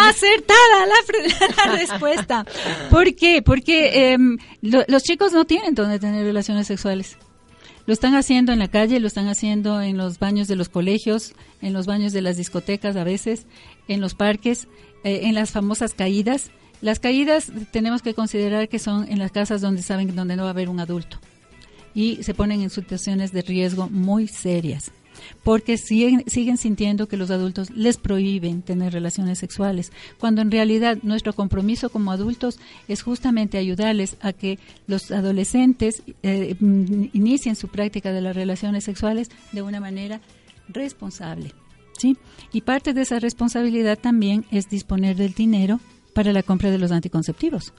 [0.00, 0.86] Acertada
[1.66, 2.46] la, respuesta.
[2.90, 3.42] ¿Por qué?
[3.42, 7.18] Porque em, los chicos no tienen donde tener relaciones sexuales.
[7.86, 11.34] Lo están haciendo en la calle, lo están haciendo en los baños de los colegios,
[11.62, 13.46] en los baños de las discotecas a veces,
[13.88, 14.68] en los parques,
[15.04, 16.50] eh, en las famosas caídas.
[16.80, 20.50] Las caídas tenemos que considerar que son en las casas donde saben donde no va
[20.50, 21.18] a haber un adulto
[21.98, 24.92] y se ponen en situaciones de riesgo muy serias
[25.42, 30.98] porque siguen, siguen sintiendo que los adultos les prohíben tener relaciones sexuales, cuando en realidad
[31.02, 38.12] nuestro compromiso como adultos es justamente ayudarles a que los adolescentes eh, inicien su práctica
[38.12, 40.20] de las relaciones sexuales de una manera
[40.68, 41.52] responsable.
[41.98, 42.16] ¿sí?
[42.52, 45.80] Y parte de esa responsabilidad también es disponer del dinero
[46.14, 47.72] para la compra de los anticonceptivos.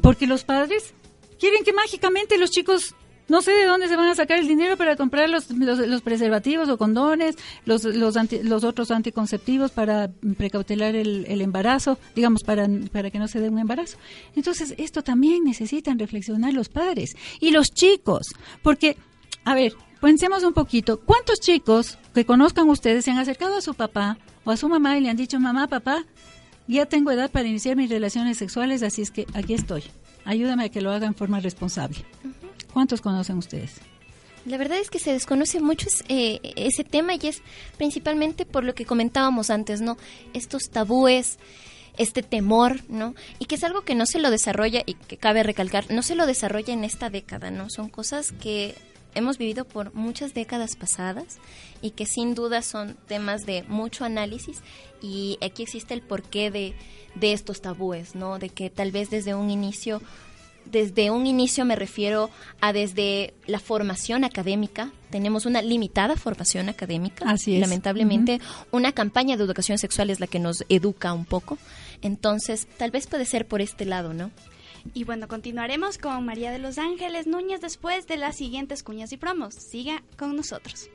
[0.00, 0.94] Porque los padres
[1.38, 2.94] quieren que mágicamente los chicos
[3.28, 6.68] no sé de dónde se van a sacar el dinero para comprar los, los, preservativos
[6.68, 13.10] o condones, los, los, los otros anticonceptivos para precautelar el, el, embarazo, digamos, para, para
[13.10, 13.98] que no se dé un embarazo.
[14.34, 18.28] Entonces, esto también necesitan reflexionar los padres y los chicos,
[18.62, 18.96] porque,
[19.44, 23.74] a ver, pensemos un poquito, ¿cuántos chicos que conozcan ustedes se han acercado a su
[23.74, 26.04] papá o a su mamá y le han dicho, mamá, papá,
[26.68, 29.82] ya tengo edad para iniciar mis relaciones sexuales, así es que aquí estoy.
[30.24, 31.98] Ayúdame a que lo haga en forma responsable.
[32.76, 33.76] ¿Cuántos conocen ustedes?
[34.44, 37.40] La verdad es que se desconoce mucho eh, ese tema y es
[37.78, 39.96] principalmente por lo que comentábamos antes, ¿no?
[40.34, 41.38] Estos tabúes,
[41.96, 43.14] este temor, ¿no?
[43.38, 46.16] Y que es algo que no se lo desarrolla y que cabe recalcar, no se
[46.16, 47.70] lo desarrolla en esta década, ¿no?
[47.70, 48.74] Son cosas que
[49.14, 51.38] hemos vivido por muchas décadas pasadas
[51.80, 54.58] y que sin duda son temas de mucho análisis
[55.00, 56.74] y aquí existe el porqué de,
[57.14, 58.38] de estos tabúes, ¿no?
[58.38, 60.02] De que tal vez desde un inicio
[60.70, 64.92] desde un inicio me refiero a desde la formación académica.
[65.10, 67.24] Tenemos una limitada formación académica.
[67.28, 67.60] Así es.
[67.60, 68.40] Lamentablemente,
[68.72, 71.58] una campaña de educación sexual es la que nos educa un poco.
[72.02, 74.30] Entonces, tal vez puede ser por este lado, ¿no?
[74.94, 79.16] Y bueno, continuaremos con María de los Ángeles Núñez después de las siguientes cuñas y
[79.16, 79.54] promos.
[79.54, 80.88] Siga con nosotros.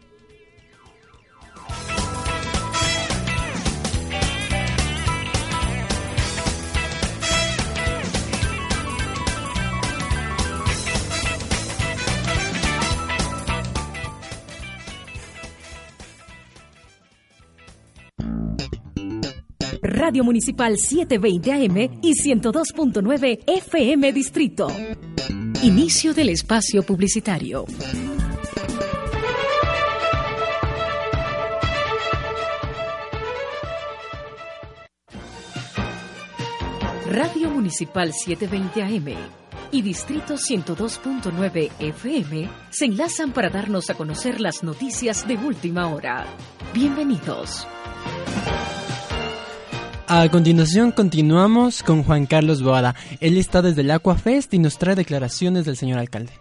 [20.02, 24.68] Radio Municipal 720 AM y 102.9 FM Distrito.
[25.62, 27.66] Inicio del espacio publicitario.
[37.12, 39.16] Radio Municipal 720 AM
[39.72, 46.26] y Distrito 102.9 FM se enlazan para darnos a conocer las noticias de última hora.
[46.74, 47.68] Bienvenidos.
[50.14, 52.96] A continuación continuamos con Juan Carlos Boada.
[53.22, 56.34] Él está desde el Aquafest y nos trae declaraciones del señor alcalde.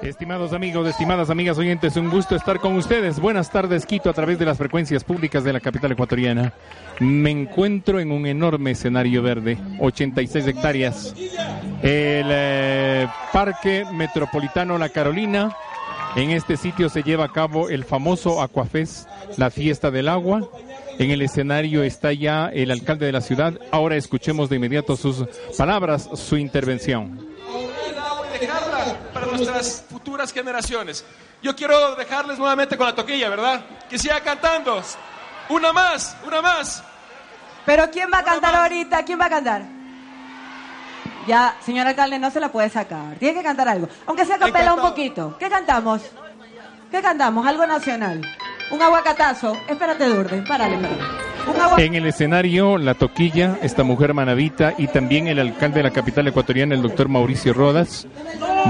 [0.00, 3.18] Estimados amigos, estimadas amigas oyentes, un gusto estar con ustedes.
[3.18, 6.52] Buenas tardes, Quito, a través de las frecuencias públicas de la capital ecuatoriana.
[7.00, 11.12] Me encuentro en un enorme escenario verde, 86 hectáreas.
[11.82, 15.52] El eh, Parque Metropolitano La Carolina.
[16.16, 20.48] En este sitio se lleva a cabo el famoso Aquafest, la fiesta del agua
[21.00, 23.54] en el escenario está ya el alcalde de la ciudad.
[23.70, 25.24] Ahora escuchemos de inmediato sus
[25.56, 27.26] palabras, su intervención.
[29.14, 31.02] Para nuestras futuras generaciones.
[31.42, 33.64] Yo quiero dejarles nuevamente con la toquilla, ¿verdad?
[33.88, 34.82] Que siga cantando.
[35.48, 36.84] Una más, una más.
[37.64, 39.02] Pero ¿quién va a cantar ahorita?
[39.02, 39.79] ¿Quién va a cantar?
[41.30, 43.14] Ya, señor alcalde, no se la puede sacar.
[43.20, 43.88] Tiene que cantar algo.
[44.04, 45.36] Aunque sea capela un poquito.
[45.38, 46.02] ¿Qué cantamos?
[46.90, 47.46] ¿Qué cantamos?
[47.46, 48.20] Algo nacional.
[48.72, 49.56] Un aguacatazo.
[49.68, 50.42] Espérate, Durde.
[50.42, 50.76] Párale,
[51.78, 56.26] En el escenario, la toquilla, esta mujer manavita y también el alcalde de la capital
[56.26, 58.08] ecuatoriana, el doctor Mauricio Rodas.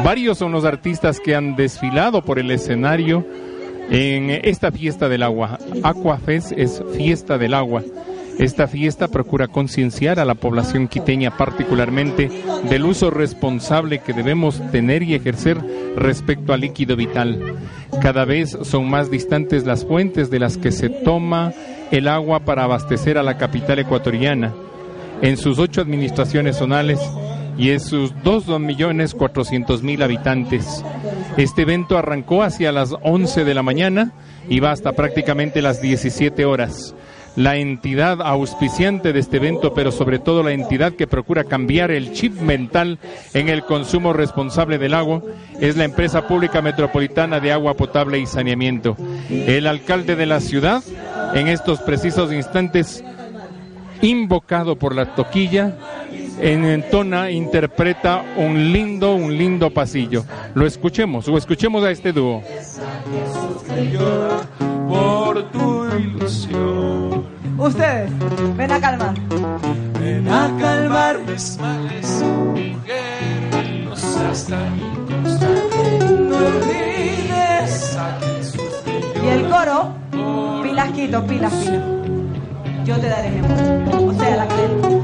[0.04, 3.24] Varios son los artistas que han desfilado por el escenario
[3.88, 5.58] en esta fiesta del agua.
[5.82, 7.82] Aquafest es fiesta del agua.
[8.40, 12.30] Esta fiesta procura concienciar a la población quiteña particularmente
[12.70, 15.58] del uso responsable que debemos tener y ejercer
[15.94, 17.58] respecto al líquido vital.
[18.00, 21.52] Cada vez son más distantes las fuentes de las que se toma
[21.90, 24.54] el agua para abastecer a la capital ecuatoriana.
[25.20, 26.98] En sus ocho administraciones zonales,
[27.58, 30.82] y es sus 2.400.000 habitantes.
[31.36, 34.12] Este evento arrancó hacia las 11 de la mañana
[34.48, 36.94] y va hasta prácticamente las 17 horas
[37.36, 42.12] la entidad auspiciante de este evento, pero sobre todo la entidad que procura cambiar el
[42.12, 42.98] chip mental
[43.34, 45.22] en el consumo responsable del agua,
[45.60, 48.96] es la empresa pública metropolitana de agua potable y saneamiento.
[49.28, 50.82] El alcalde de la ciudad,
[51.34, 53.04] en estos precisos instantes,
[54.02, 55.76] invocado por la toquilla,
[56.40, 60.24] en entona, interpreta un lindo, un lindo pasillo.
[60.54, 62.42] Lo escuchemos, o escuchemos a este dúo.
[67.60, 68.10] Ustedes,
[68.56, 69.14] ven a calmar.
[70.00, 75.98] Ven a calmar mis males, mujer, no seas tan inconstante.
[76.30, 79.24] No olvides a quien sufrió.
[79.24, 79.92] Y el coro,
[80.62, 81.82] pilas quito, pilas, pilas.
[82.86, 84.14] Yo te daré mi amor.
[84.14, 84.99] O sea, la creo.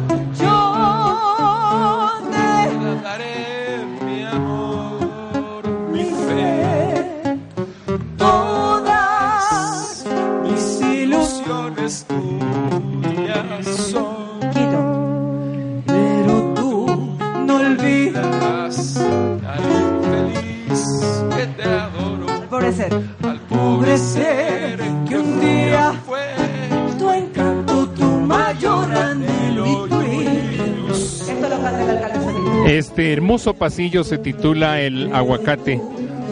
[33.12, 35.80] Hermoso pasillo se titula El Aguacate,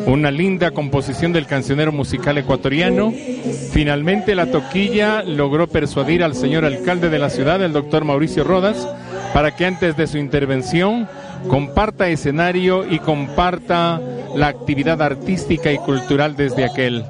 [0.07, 3.13] una linda composición del cancionero musical ecuatoriano.
[3.73, 8.89] Finalmente la toquilla logró persuadir al señor alcalde de la ciudad, el doctor Mauricio Rodas,
[9.33, 11.09] para que antes de su intervención
[11.49, 14.01] comparta escenario y comparta
[14.35, 17.05] la actividad artística y cultural desde aquel.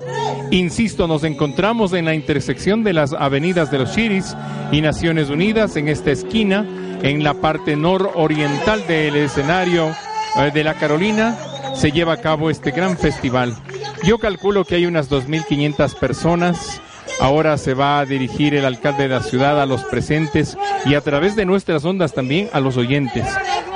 [0.50, 4.36] Insisto, nos encontramos en la intersección de las avenidas de los Chiris
[4.72, 6.66] y Naciones Unidas, en esta esquina,
[7.02, 9.94] en la parte nororiental del escenario
[10.36, 11.36] eh, de la Carolina,
[11.74, 13.56] se lleva a cabo este gran festival.
[14.04, 16.80] Yo calculo que hay unas 2.500 personas.
[17.20, 21.00] Ahora se va a dirigir el alcalde de la ciudad a los presentes y a
[21.00, 23.26] través de nuestras ondas también a los oyentes,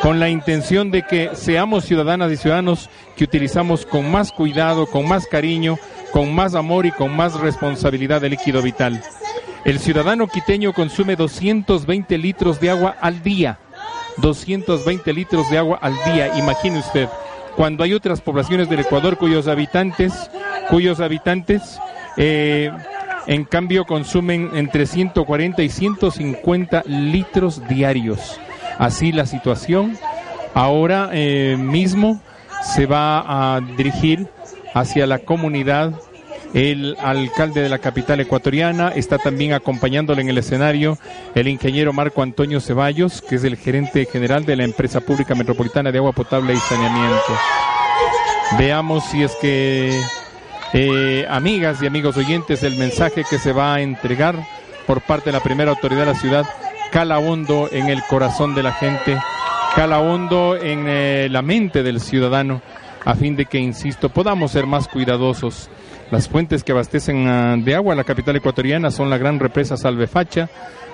[0.03, 5.07] con la intención de que seamos ciudadanas y ciudadanos que utilizamos con más cuidado, con
[5.07, 5.79] más cariño,
[6.19, 9.01] con más amor y con más responsabilidad el líquido vital.
[9.65, 13.61] El ciudadano quiteño consume 220 litros de agua al día.
[14.17, 17.09] 220 litros de agua al día, imagine usted.
[17.55, 20.29] Cuando hay otras poblaciones del Ecuador cuyos habitantes,
[20.69, 21.79] cuyos habitantes,
[22.17, 22.73] eh,
[23.29, 28.41] en cambio, consumen entre 140 y 150 litros diarios.
[28.77, 29.97] Así la situación.
[30.53, 32.21] Ahora eh, mismo
[32.75, 34.27] se va a dirigir
[34.75, 35.93] hacia la comunidad
[36.55, 40.99] el alcalde de la capital ecuatoriana, está también acompañándole en el escenario
[41.35, 45.93] el ingeniero Marco Antonio Ceballos, que es el gerente general de la empresa pública metropolitana
[45.93, 47.33] de agua potable y saneamiento.
[48.59, 50.01] Veamos si es que,
[50.73, 54.37] eh, amigas y amigos oyentes, el mensaje que se va a entregar
[54.87, 56.47] por parte de la primera autoridad de la ciudad
[56.91, 59.19] cala hondo en el corazón de la gente,
[59.75, 62.63] cala hondo en eh, la mente del ciudadano,
[63.05, 65.69] a fin de que, insisto, podamos ser más cuidadosos
[66.11, 69.77] las fuentes que abastecen ah, de agua a la capital ecuatoriana son la gran represa
[69.77, 70.49] Salvefacha,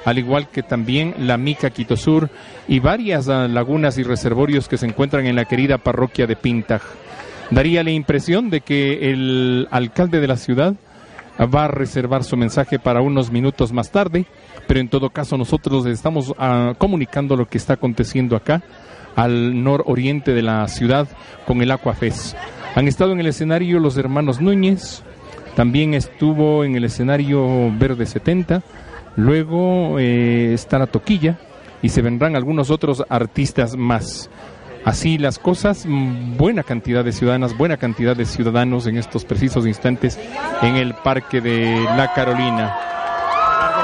[0.05, 2.31] al igual que también la Mica Quito Sur
[2.67, 6.83] y varias ah, lagunas y reservorios que se encuentran en la querida parroquia de Pintaj.
[7.51, 10.75] Daría la impresión de que el alcalde de la ciudad
[11.39, 14.27] va a reservar su mensaje para unos minutos más tarde,
[14.67, 18.63] pero en todo caso nosotros estamos ah, comunicando lo que está aconteciendo acá
[19.15, 21.07] al nororiente de la ciudad
[21.47, 22.35] con el Aquafes.
[22.75, 25.03] Han estado en el escenario los hermanos Núñez,
[25.55, 28.63] también estuvo en el escenario Verde 70,
[29.17, 31.39] luego eh, está la Toquilla
[31.83, 34.29] y se vendrán algunos otros artistas más.
[34.85, 39.67] Así las cosas, mm, buena cantidad de ciudadanas, buena cantidad de ciudadanos en estos precisos
[39.67, 40.19] instantes
[40.61, 42.75] en el Parque de La Carolina.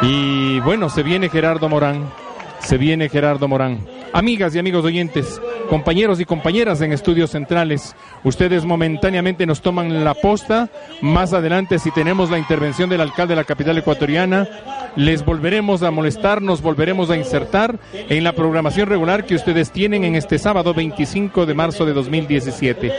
[0.03, 2.11] Y bueno, se viene Gerardo Morán,
[2.59, 3.78] se viene Gerardo Morán.
[4.13, 7.95] Amigas y amigos oyentes, compañeros y compañeras en estudios centrales,
[8.25, 10.69] ustedes momentáneamente nos toman la posta.
[11.01, 14.49] Más adelante, si tenemos la intervención del alcalde de la capital ecuatoriana,
[14.97, 20.03] les volveremos a molestar, nos volveremos a insertar en la programación regular que ustedes tienen
[20.03, 22.93] en este sábado 25 de marzo de 2017.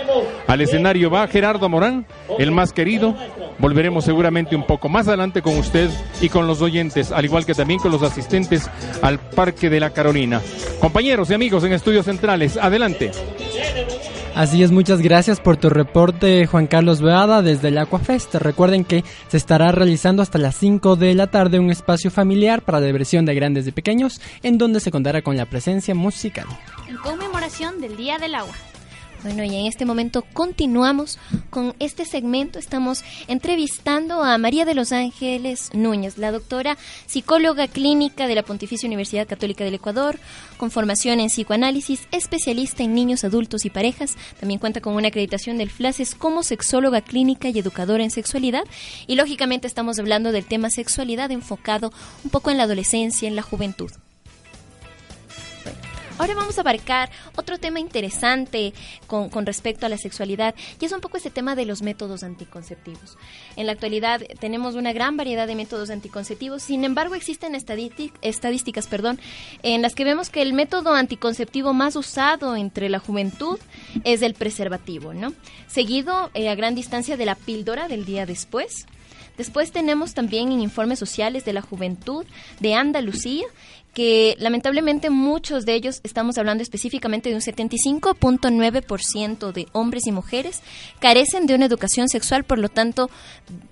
[0.52, 2.06] Al escenario va Gerardo Morán,
[2.38, 3.16] el más querido.
[3.58, 5.89] Volveremos seguramente un poco más adelante con usted
[6.20, 8.70] y con los oyentes, al igual que también con los asistentes
[9.02, 10.41] al Parque de la Carolina.
[10.82, 13.12] Compañeros y amigos en estudios centrales, adelante.
[14.36, 18.36] Así es, muchas gracias por tu reporte, Juan Carlos Beada, desde el Aquafest.
[18.36, 22.82] Recuerden que se estará realizando hasta las 5 de la tarde un espacio familiar para
[22.82, 26.47] diversión de grandes y pequeños, en donde se contará con la presencia musical.
[26.89, 28.54] En conmemoración del Día del Agua.
[29.24, 31.19] Bueno, y en este momento continuamos
[31.51, 32.57] con este segmento.
[32.57, 38.88] Estamos entrevistando a María de los Ángeles Núñez, la doctora psicóloga clínica de la Pontificia
[38.88, 40.17] Universidad Católica del Ecuador,
[40.57, 44.17] con formación en psicoanálisis, especialista en niños, adultos y parejas.
[44.39, 48.63] También cuenta con una acreditación del FLACES como sexóloga clínica y educadora en sexualidad.
[49.05, 51.91] Y lógicamente estamos hablando del tema sexualidad enfocado
[52.24, 53.91] un poco en la adolescencia, en la juventud.
[56.22, 58.76] Ahora vamos a abarcar otro tema interesante
[59.07, 63.17] con, respecto a la sexualidad y es un poco este tema de los métodos anticonceptivos.
[63.55, 69.19] En la actualidad tenemos una gran variedad de métodos anticonceptivos, sin embargo existen estadísticas perdón,
[69.63, 73.57] en las que vemos que el método anticonceptivo más usado entre la juventud
[74.03, 75.34] es el preservativo, ¿no?
[75.65, 78.86] Seguido eh, a gran distancia de la píldora del día después.
[79.38, 82.26] Después tenemos también en informes sociales de la juventud
[82.59, 83.45] de Andalucía
[83.93, 90.61] que lamentablemente muchos de ellos, estamos hablando específicamente de un 75.9% de hombres y mujeres,
[90.99, 93.09] carecen de una educación sexual, por lo tanto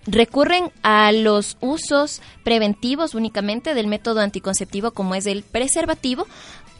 [0.05, 6.27] recurren a los usos preventivos únicamente del método anticonceptivo como es el preservativo,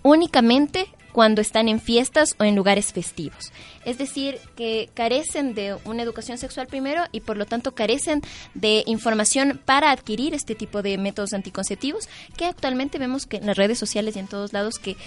[0.04, 3.52] únicamente cuando están en fiestas o en lugares festivos.
[3.86, 8.22] Es decir, que carecen de una educación sexual primero y por lo tanto carecen
[8.54, 13.58] de información para adquirir este tipo de métodos anticonceptivos que actualmente vemos que en las
[13.58, 14.98] redes sociales y en todos lados que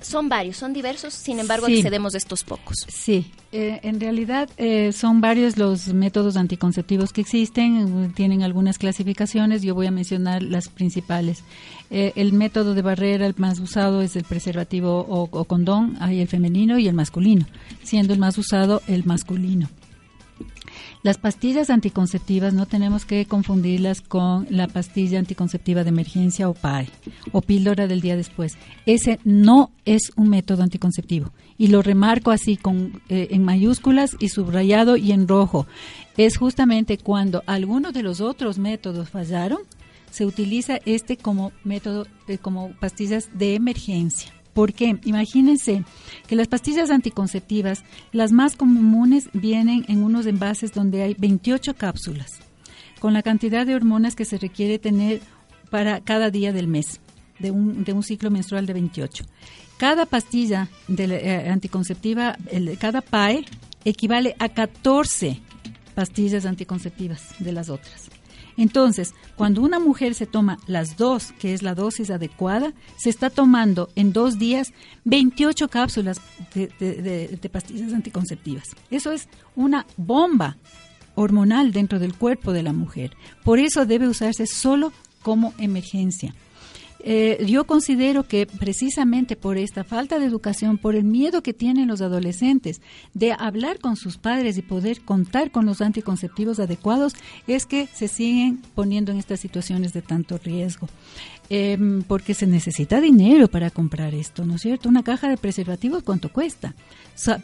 [0.00, 1.78] son varios, son diversos, sin embargo Sí.
[1.78, 2.76] accedemos de estos pocos.
[2.88, 8.78] Sí, eh, en realidad eh, son varios los métodos anticonceptivos que existen, eh, tienen algunas
[8.78, 11.42] clasificaciones, yo voy a mencionar las principales.
[11.90, 16.20] Eh, el método de barrera, el más usado es el preservativo o, o condón, hay
[16.20, 17.46] el femenino y el masculino,
[17.82, 19.68] siendo el más usado el masculino.
[21.06, 26.88] Las pastillas anticonceptivas no tenemos que confundirlas con la pastilla anticonceptiva de emergencia o PAE
[27.30, 28.58] o píldora del día después.
[28.86, 34.30] Ese no es un método anticonceptivo y lo remarco así con eh, en mayúsculas y
[34.30, 35.68] subrayado y en rojo.
[36.16, 39.60] Es justamente cuando algunos de los otros métodos fallaron,
[40.10, 44.35] se utiliza este como método eh, como pastillas de emergencia.
[44.56, 44.98] ¿Por qué?
[45.04, 45.84] Imagínense
[46.26, 52.38] que las pastillas anticonceptivas, las más comunes, vienen en unos envases donde hay 28 cápsulas,
[52.98, 55.20] con la cantidad de hormonas que se requiere tener
[55.68, 57.00] para cada día del mes,
[57.38, 59.24] de un, ciclo menstrual de 28.
[59.76, 63.44] Cada pastilla eh, anticonceptiva, el- cada PAE,
[63.84, 65.38] equivale a 14
[65.94, 68.08] pastillas anticonceptivas de las otras.
[68.56, 73.30] Entonces, cuando una mujer se toma las dos, que es la dosis adecuada, se está
[73.30, 74.72] tomando en dos días
[75.04, 76.20] 28 cápsulas
[76.54, 78.64] de, pastillas anticonceptivas.
[78.90, 80.56] Eso es una bomba
[81.14, 83.16] hormonal dentro del cuerpo de la mujer.
[83.44, 84.92] Por eso debe usarse solo
[85.22, 86.34] como emergencia.
[87.08, 91.86] Eh, yo considero que precisamente por esta falta de educación, por el miedo que tienen
[91.86, 92.80] los adolescentes
[93.14, 97.12] de hablar con sus padres y poder contar con los anticonceptivos adecuados,
[97.46, 100.88] es que se siguen poniendo en estas situaciones de tanto riesgo.
[101.48, 104.88] Em, porque se necesita dinero para comprar esto, ¿no es cierto?
[104.88, 106.74] Una caja de preservativos, ¿cuánto cuesta?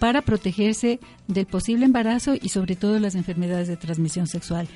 [0.00, 0.98] Para protegerse
[1.28, 4.66] del posible embarazo y sobre todo las enfermedades de transmisión sexual.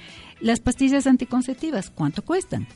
[0.40, 2.66] Las pastillas anticonceptivas, ¿cuánto cuestan?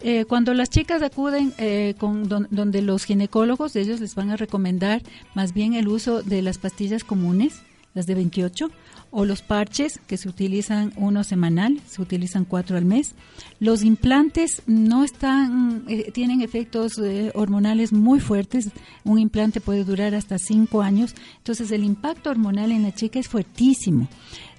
[0.00, 4.36] Eh, cuando las chicas acuden eh, con don- donde los ginecólogos, ellos les van a
[4.36, 5.02] recomendar
[5.34, 7.60] más bien el uso de las pastillas comunes,
[7.92, 8.70] las de 28,
[9.10, 13.14] o los parches que se utilizan uno semanal, se utilizan cuatro al mes.
[13.58, 16.92] Los implantes no están, eh, tienen efectos
[17.34, 18.70] hormonales muy fuertes.
[19.02, 21.16] Un implante puede durar hasta cinco años.
[21.38, 24.06] Entonces el impacto hormonal en la chica es fuertísimo.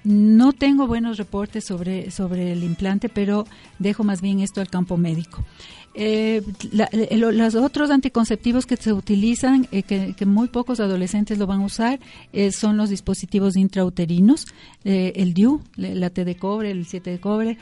[0.04, 3.46] No tengo buenos reportes sobre, sobre el implante, pero
[3.78, 5.44] dejo más bien esto al campo médico.
[5.94, 6.42] Eh,
[6.72, 11.46] la- eh, lo- los otros anticonceptivos que se utilizan, eh, que, muy pocos adolescentes lo
[11.46, 12.00] van a usar,
[12.32, 14.46] eh, son los dispositivos intrauterinos,
[14.84, 17.58] eh, el DIU, la T de cobre, el 7 de cobre,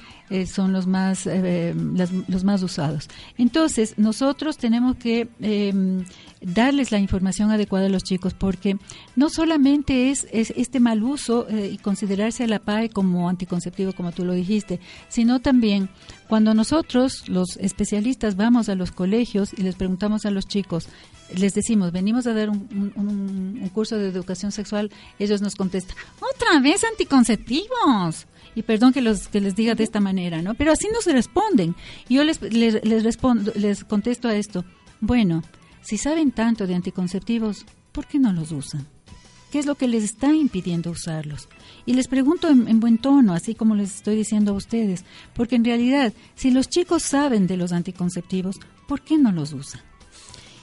[0.46, 1.26] son los más,
[2.28, 3.08] los más usados.
[3.36, 6.04] Entonces, nosotros tenemos que eh,
[6.40, 8.76] darles la información adecuada a los chicos, porque
[9.16, 13.92] no solamente es, es este mal uso eh, y considerarse a la PAE como anticonceptivo,
[13.92, 15.90] como tú lo dijiste, sino también
[16.28, 20.88] cuando nosotros, los especialistas, vamos a los colegios y les preguntamos a los chicos,
[21.36, 25.54] les decimos, venimos a dar un, un- un- un curso de educación sexual, ellos nos
[25.56, 25.96] contestan,
[26.34, 28.26] otra vez anticonceptivos.
[28.54, 30.54] Y perdón que, los, que les diga de esta manera, ¿no?
[30.54, 31.76] Pero así nos responden.
[32.08, 34.64] Yo les, les, les respondo, les contesto a esto,
[35.00, 35.44] bueno,
[35.82, 38.86] si saben tanto de anticonceptivos, ¿por qué no los usan?
[39.50, 41.48] qué es lo que les está impidiendo usarlos.
[41.84, 45.04] Y les pregunto en, en, buen tono, así como les estoy diciendo a ustedes,
[45.34, 49.82] porque en realidad, si los chicos saben de los anticonceptivos, ¿por qué no los usan?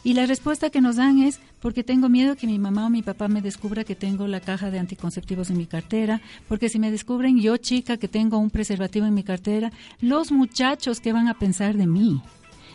[0.04, 3.02] Y la respuesta que nos dan es porque tengo miedo que mi mamá o mi
[3.02, 6.92] papá me descubra que tengo la caja de anticonceptivos en mi cartera, porque si me
[6.92, 11.34] descubren yo chica que tengo un preservativo en mi cartera, los muchachos qué van a
[11.34, 12.22] pensar de mí.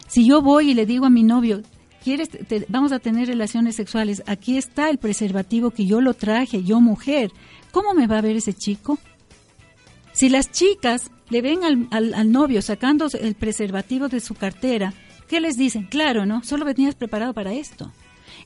[0.08, 1.62] Si yo voy y le digo a mi novio,
[2.02, 4.22] ¿quieres te, vamos a tener relaciones sexuales?
[4.26, 7.30] Aquí está el preservativo que yo lo traje, yo mujer.
[7.70, 8.98] ¿Cómo me va a ver ese chico?
[10.12, 14.92] Si las chicas le ven al, al, novio sacando el preservativo de su cartera,
[15.32, 15.84] ¿Qué les dicen?
[15.84, 16.44] Claro, ¿no?
[16.44, 17.90] Solo venías preparado para esto.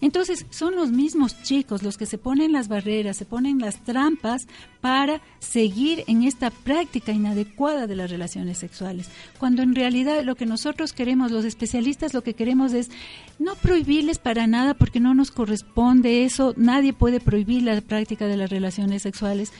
[0.00, 4.46] Entonces, son los mismos chicos los que se ponen las barreras, se ponen las trampas
[4.80, 9.08] para seguir en esta práctica inadecuada de las relaciones sexuales.
[9.38, 12.90] Cuando en realidad lo que nosotros queremos, los especialistas lo que queremos es
[13.38, 18.36] no prohibirles para nada porque no nos corresponde eso, nadie puede prohibir la práctica de
[18.36, 19.52] las relaciones sexuales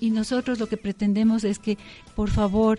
[0.00, 1.78] y nosotros lo que pretendemos es que,
[2.14, 2.78] por favor,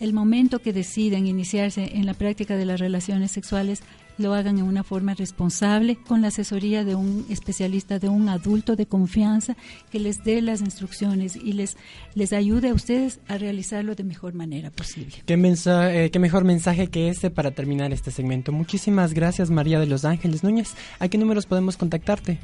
[0.00, 3.82] el momento que deciden iniciarse en la práctica de las relaciones sexuales
[4.18, 8.76] lo hagan en una forma responsable con la asesoría de un especialista, de un adulto
[8.76, 9.56] de confianza
[9.90, 11.76] que les dé las instrucciones y les,
[12.14, 15.14] les ayude a ustedes a realizarlo de mejor manera posible.
[15.24, 18.52] ¿Qué, mensaje, eh, qué mejor mensaje que este para terminar este segmento.
[18.52, 20.74] Muchísimas gracias María de los Ángeles Núñez.
[20.98, 22.38] ¿A qué números podemos contactarte?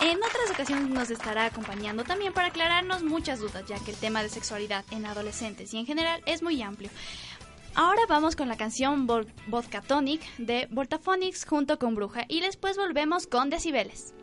[0.01, 4.23] En otras ocasiones nos estará acompañando también para aclararnos muchas dudas, ya que el tema
[4.23, 6.89] de sexualidad en adolescentes y en general es muy amplio.
[7.75, 13.27] Ahora vamos con la canción Vodka Tonic de Voltaphonics junto con Bruja y después volvemos
[13.27, 14.13] con Decibeles.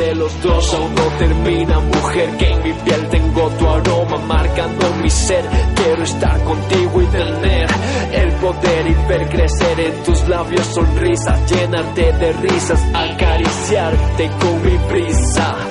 [0.00, 4.94] De los dos aún no termina Mujer que en mi piel tengo tu aroma marcando
[5.02, 5.44] mi ser.
[5.74, 7.66] Quiero estar contigo y tener
[8.12, 14.78] el poder y ver crecer en tus labios sonrisas Llenarte de risas, acariciarte con mi
[14.88, 15.69] prisa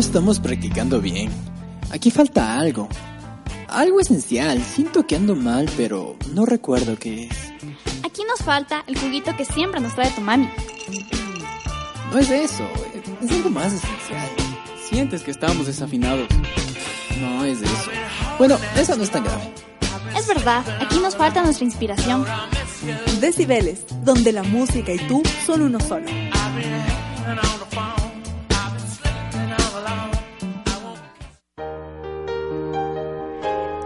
[0.00, 1.30] estamos practicando bien.
[1.90, 2.88] Aquí falta algo.
[3.68, 4.62] Algo esencial.
[4.62, 7.36] Siento que ando mal, pero no recuerdo qué es.
[8.04, 10.48] Aquí nos falta el juguito que siempre nos trae tu mami.
[12.10, 12.66] No es eso.
[13.22, 14.28] Es algo más esencial.
[14.88, 16.26] Sientes que estamos desafinados.
[17.20, 17.90] No es eso.
[18.38, 19.52] Bueno, eso no es tan grave.
[20.16, 22.24] Es verdad, aquí nos falta nuestra inspiración.
[23.20, 26.06] Decibeles, donde la música y tú son uno solo.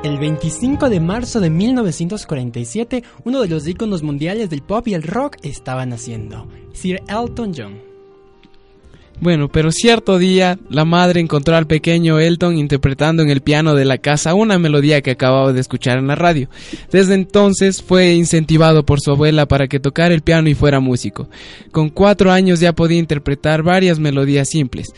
[0.05, 5.03] El 25 de marzo de 1947, uno de los íconos mundiales del pop y el
[5.03, 7.95] rock estaba naciendo, Sir Elton John.
[9.21, 13.87] Bueno, pero cierto día la madre encontró al pequeño Elton interpretando en el piano de
[13.87, 16.51] la casa una melodía que acababa de escuchar en la radio.
[16.91, 21.31] Desde entonces fue incentivado por su abuela para que tocara el piano y fuera músico.
[21.71, 24.89] Con cuatro años ya podía interpretar varias melodías simples.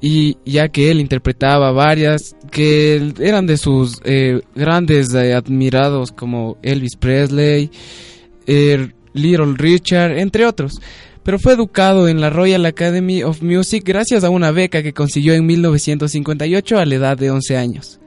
[0.00, 6.56] Y ya que él interpretaba varias que eran de sus eh, grandes eh, admirados como
[6.62, 7.70] Elvis Presley,
[8.46, 10.80] eh, Little Richard, entre otros
[11.22, 15.34] pero fue educado en la Royal Academy of Music gracias a una beca que consiguió
[15.34, 17.99] en 1958 a la edad de 11 años.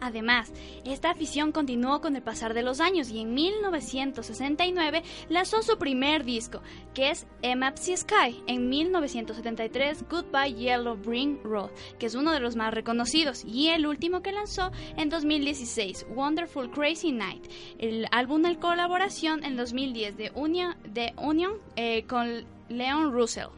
[0.00, 0.52] Además,
[0.84, 6.24] esta afición continuó con el pasar de los años y en 1969 lanzó su primer
[6.24, 6.62] disco,
[6.94, 12.56] que es Emapsy Sky, en 1973 Goodbye Yellow Brick Road, que es uno de los
[12.56, 17.44] más reconocidos, y el último que lanzó en 2016, Wonderful Crazy Night,
[17.78, 23.48] el álbum en colaboración en 2010 de Union, de Union eh, con Leon Russell.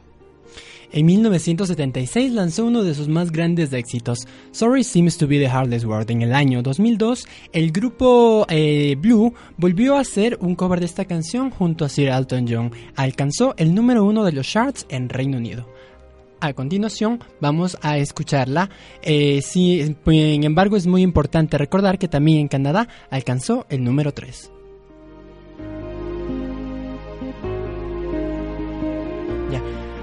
[0.92, 5.84] En 1976 lanzó uno de sus más grandes éxitos, Sorry Seems to be the Hardest
[5.84, 6.10] Word.
[6.10, 11.04] En el año 2002, el grupo eh, Blue volvió a hacer un cover de esta
[11.04, 12.72] canción junto a Sir Elton John.
[12.96, 15.68] Alcanzó el número uno de los charts en Reino Unido.
[16.40, 18.68] A continuación vamos a escucharla.
[19.02, 19.96] Eh, sin
[20.44, 24.50] embargo, es muy importante recordar que también en Canadá alcanzó el número 3.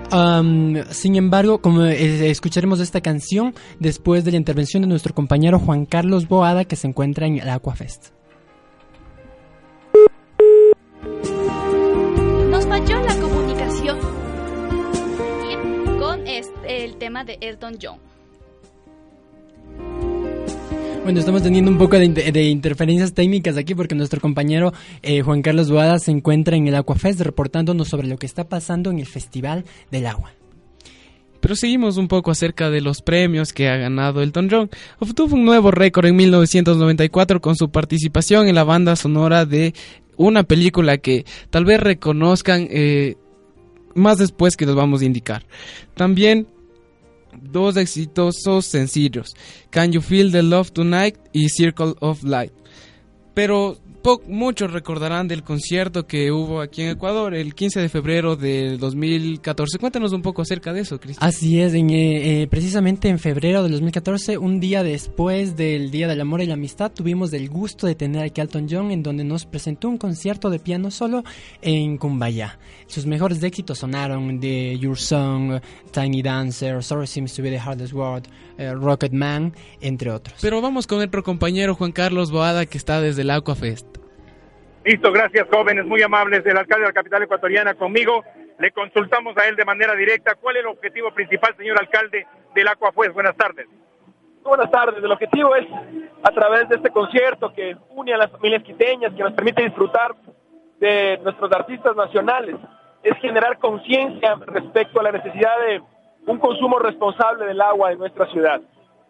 [0.09, 5.85] Sin embargo, como eh, escucharemos esta canción después de la intervención de nuestro compañero Juan
[5.85, 8.11] Carlos Boada que se encuentra en el Aquafest.
[12.49, 13.99] Nos falló la comunicación
[15.99, 17.99] con el tema de Elton John.
[21.07, 25.71] Bueno, estamos teniendo un poco de, interferencias técnicas aquí porque nuestro compañero eh, Juan Carlos
[25.71, 29.63] Boada se encuentra en el Aquafest reportándonos sobre lo que está pasando en el Festival
[29.89, 30.33] del Agua.
[31.39, 34.69] Pero seguimos un poco acerca de los premios que ha ganado Elton John.
[34.99, 39.73] Obtuvo un nuevo récord en 1994 con su participación en la banda sonora de
[40.17, 43.15] una película que tal vez reconozcan eh,
[43.95, 45.45] más después que los vamos a indicar.
[45.95, 46.47] También
[47.41, 49.35] dos exitosos sencillos,
[49.69, 52.53] Can You Feel the Love Tonight y Circle of Light.
[53.33, 53.77] Pero
[54.27, 59.77] muchos recordarán del concierto que hubo aquí en Ecuador el 15 de febrero del 2014.
[59.79, 61.27] Cuéntanos un poco acerca de eso, Cristian.
[61.27, 66.07] Así es, en, eh, eh, precisamente en febrero del 2014, un día después del Día
[66.07, 69.03] del Amor y la Amistad, tuvimos el gusto de tener aquí a Elton John en
[69.03, 71.23] donde nos presentó un concierto de piano solo
[71.61, 72.59] en Kumbaya.
[72.87, 75.59] Sus mejores éxitos sonaron de Your Song,
[75.91, 78.23] Tiny Dancer, Sorry Seems to be the Hardest Word,
[78.57, 80.37] eh, Rocket Man, entre otros.
[80.41, 83.96] Pero vamos con nuestro compañero Juan Carlos Boada que está desde el Aquafest.
[84.87, 86.45] Listo, gracias jóvenes, muy amables.
[86.45, 88.23] El alcalde de la capital ecuatoriana conmigo.
[88.57, 90.35] Le consultamos a él de manera directa.
[90.35, 92.25] ¿Cuál es el objetivo principal, señor alcalde,
[92.55, 93.11] del Aquafuez?
[93.11, 93.67] Buenas tardes.
[94.45, 95.03] Buenas tardes.
[95.03, 95.67] El objetivo es,
[96.23, 100.15] a través de este concierto que une a las familias quiteñas, que nos permite disfrutar
[100.79, 102.55] de nuestros artistas nacionales,
[103.03, 105.81] es generar conciencia respecto a la necesidad de
[106.27, 108.61] un consumo responsable del agua en nuestra ciudad.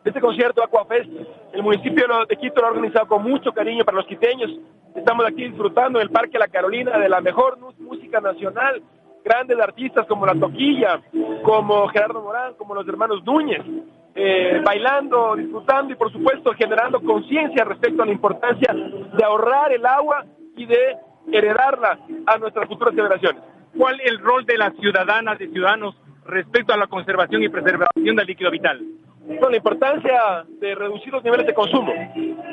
[0.07, 1.09] Este concierto Aquafest,
[1.51, 4.49] el municipio de Quito lo ha organizado con mucho cariño para los quiteños.
[4.95, 8.81] Estamos aquí disfrutando en el Parque La Carolina de la mejor música nacional,
[9.25, 11.01] grandes artistas como La Toquilla,
[11.43, 13.61] como Gerardo Morán, como los hermanos Núñez,
[14.15, 19.85] eh, bailando, disfrutando y por supuesto generando conciencia respecto a la importancia de ahorrar el
[19.85, 20.23] agua
[20.55, 20.95] y de
[21.33, 23.43] heredarla a nuestras futuras generaciones.
[23.77, 28.15] ¿Cuál es el rol de las ciudadanas y ciudadanos respecto a la conservación y preservación
[28.15, 28.81] del líquido vital?
[29.27, 31.93] Bueno, la importancia de reducir los niveles de consumo,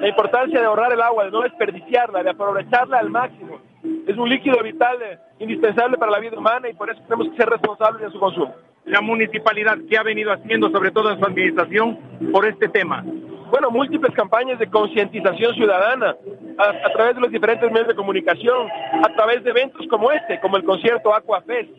[0.01, 3.61] la importancia de ahorrar el agua, de no desperdiciarla, de aprovecharla al máximo.
[4.09, 7.37] Es un líquido vital eh, indispensable para la vida humana y por eso tenemos que
[7.37, 8.57] ser responsables de su consumo.
[8.87, 11.97] La municipalidad, ¿qué ha venido haciendo, sobre todo en su administración,
[12.33, 13.05] por este tema?
[13.51, 16.17] Bueno, múltiples campañas de concientización ciudadana
[16.59, 18.69] a, a través de los diferentes medios de comunicación,
[19.01, 21.71] a través de eventos como este, como el concierto Aquafest,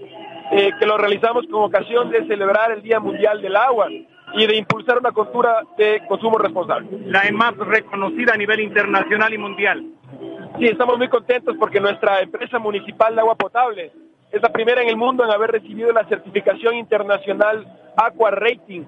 [0.51, 3.89] eh, que lo realizamos con ocasión de celebrar el Día Mundial del Agua
[4.35, 6.87] y de impulsar una cultura de consumo responsable.
[7.05, 9.85] La EMAP reconocida a nivel internacional y mundial.
[10.59, 13.91] Sí, estamos muy contentos porque nuestra empresa municipal de agua potable
[14.31, 17.65] es la primera en el mundo en haber recibido la certificación internacional
[17.95, 18.83] Aqua Rating,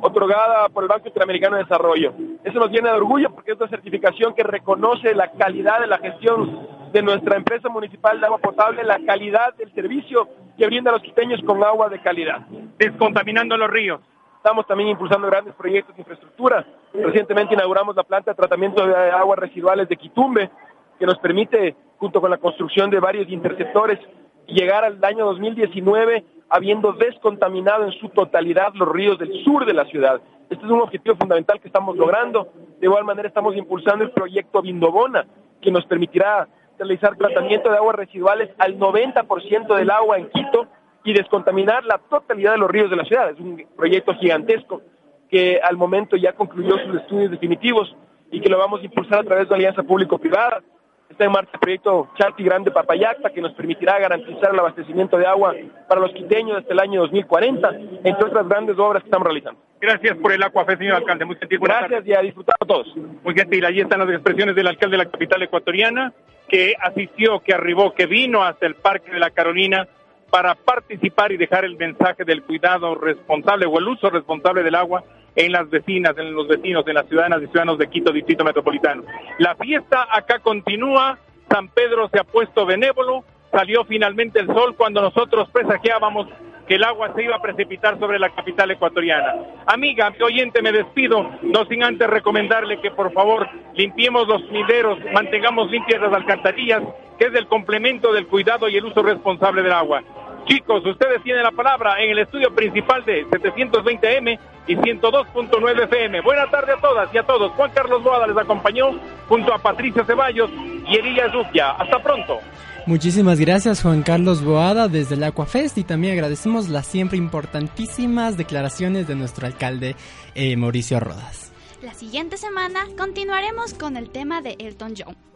[0.00, 2.12] otorgada por el Banco Interamericano de Desarrollo.
[2.44, 5.98] Eso nos llena de orgullo porque es una certificación que reconoce la calidad de la
[5.98, 10.94] gestión de nuestra empresa municipal de agua potable, la calidad del servicio que brinda a
[10.94, 12.40] los quiteños con agua de calidad.
[12.78, 14.00] Descontaminando los ríos.
[14.42, 16.66] Estamos también impulsando grandes proyectos de infraestructura.
[16.92, 20.50] Recientemente inauguramos la planta de tratamiento de aguas residuales de Quitumbe,
[20.98, 24.00] que nos permite, junto con la construcción de varios interceptores,
[24.48, 29.84] llegar al año 2019 habiendo descontaminado en su totalidad los ríos del sur de la
[29.84, 30.20] ciudad.
[30.50, 32.48] Este es un objetivo fundamental que estamos logrando.
[32.80, 35.24] De igual manera estamos impulsando el proyecto Vindobona,
[35.60, 36.48] que nos permitirá
[36.80, 40.66] realizar tratamiento de aguas residuales al 90% del agua en Quito
[41.04, 43.30] y descontaminar la totalidad de los ríos de la ciudad.
[43.30, 44.82] Es un proyecto gigantesco
[45.30, 47.94] que al momento ya concluyó sus estudios definitivos
[48.30, 50.62] y que lo vamos a impulsar a través de alianza público-privada.
[51.08, 55.26] Está en marcha el proyecto Charti Grande Papayacta, que nos permitirá garantizar el abastecimiento de
[55.26, 55.54] agua
[55.88, 57.70] para los quiteños hasta el año 2040,
[58.04, 59.60] entre otras grandes obras que estamos realizando.
[59.78, 61.24] Gracias por el Aquafest, señor alcalde.
[61.24, 61.58] Muy gentil.
[61.60, 62.94] Gracias y a disfrutar a todos.
[62.96, 63.64] Muy gentil.
[63.64, 66.12] Allí están las expresiones del alcalde de la capital ecuatoriana,
[66.48, 69.88] que asistió, que arribó, que vino hasta el Parque de la Carolina
[70.32, 75.04] para participar y dejar el mensaje del cuidado responsable o el uso responsable del agua
[75.36, 79.02] en las vecinas, en los vecinos, en las ciudadanas y ciudadanos de Quito, Distrito Metropolitano.
[79.38, 81.18] La fiesta acá continúa,
[81.50, 86.28] San Pedro se ha puesto benévolo, salió finalmente el sol cuando nosotros presagiábamos
[86.66, 89.34] que el agua se iba a precipitar sobre la capital ecuatoriana.
[89.66, 94.98] Amiga, mi oyente, me despido, no sin antes recomendarle que por favor limpiemos los mideros,
[95.12, 96.82] mantengamos limpias las alcantarillas,
[97.18, 100.02] que es el complemento del cuidado y el uso responsable del agua.
[100.46, 106.20] Chicos, ustedes tienen la palabra en el estudio principal de 720M y 102.9 FM.
[106.20, 107.52] Buenas tardes a todas y a todos.
[107.52, 108.90] Juan Carlos Boada les acompañó
[109.28, 110.50] junto a Patricia Ceballos
[110.88, 111.70] y Elías Duquia.
[111.70, 112.38] Hasta pronto.
[112.86, 119.06] Muchísimas gracias Juan Carlos Boada desde el Aquafest y también agradecemos las siempre importantísimas declaraciones
[119.06, 119.94] de nuestro alcalde
[120.34, 121.52] eh, Mauricio Rodas.
[121.80, 125.31] La siguiente semana continuaremos con el tema de Elton John.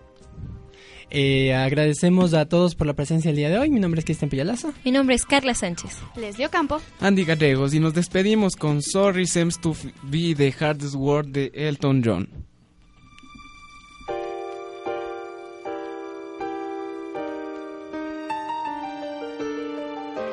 [1.11, 3.71] Eh, agradecemos a todos por la presencia el día de hoy.
[3.71, 4.73] Mi nombre es Cristian Pillalaza.
[4.85, 5.99] Mi nombre es Carla Sánchez.
[6.17, 6.81] Les dio campo.
[7.01, 12.03] Andy Gallegos y nos despedimos con Sorry Seems to Be the Hardest Word de Elton
[12.05, 12.29] John.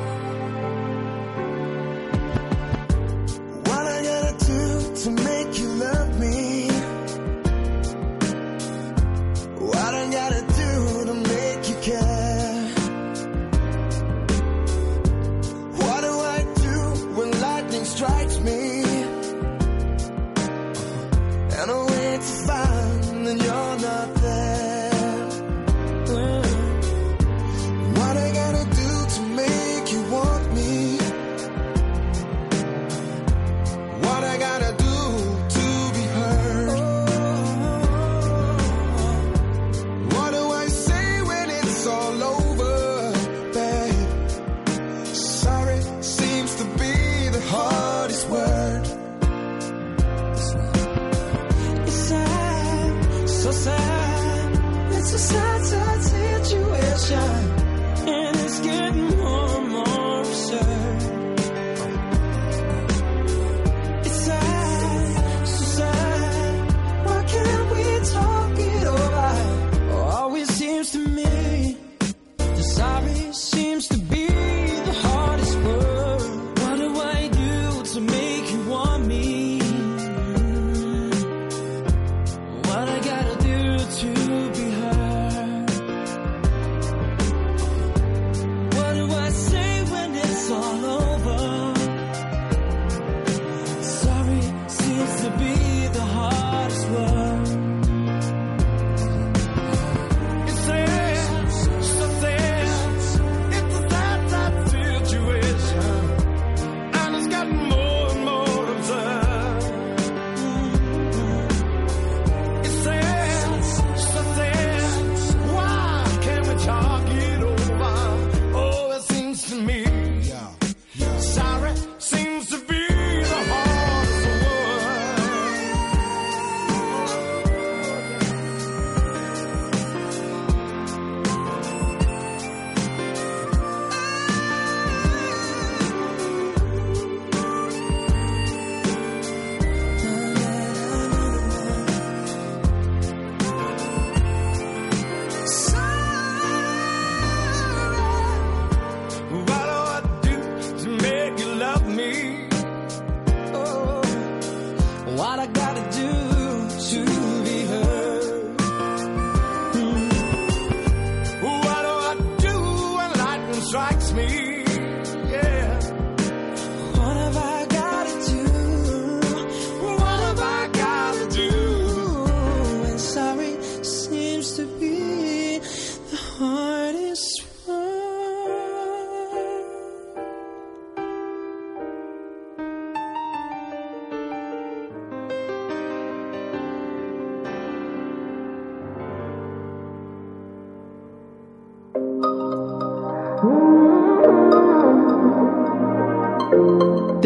[3.68, 5.33] What I gotta do to make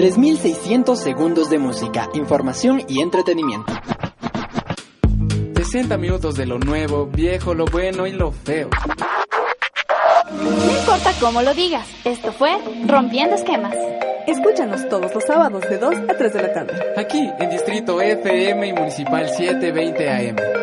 [0.08, 3.70] 3.600 segundos de música, información y entretenimiento.
[5.54, 8.70] 60 minutos de lo nuevo, viejo, lo bueno y lo feo.
[10.32, 12.56] No importa cómo lo digas, esto fue
[12.86, 13.74] Rompiendo Esquemas.
[14.26, 16.72] Escúchanos todos los sábados de 2 a 3 de la tarde.
[16.96, 20.57] Aquí, en Distrito FM y Municipal 720 AM.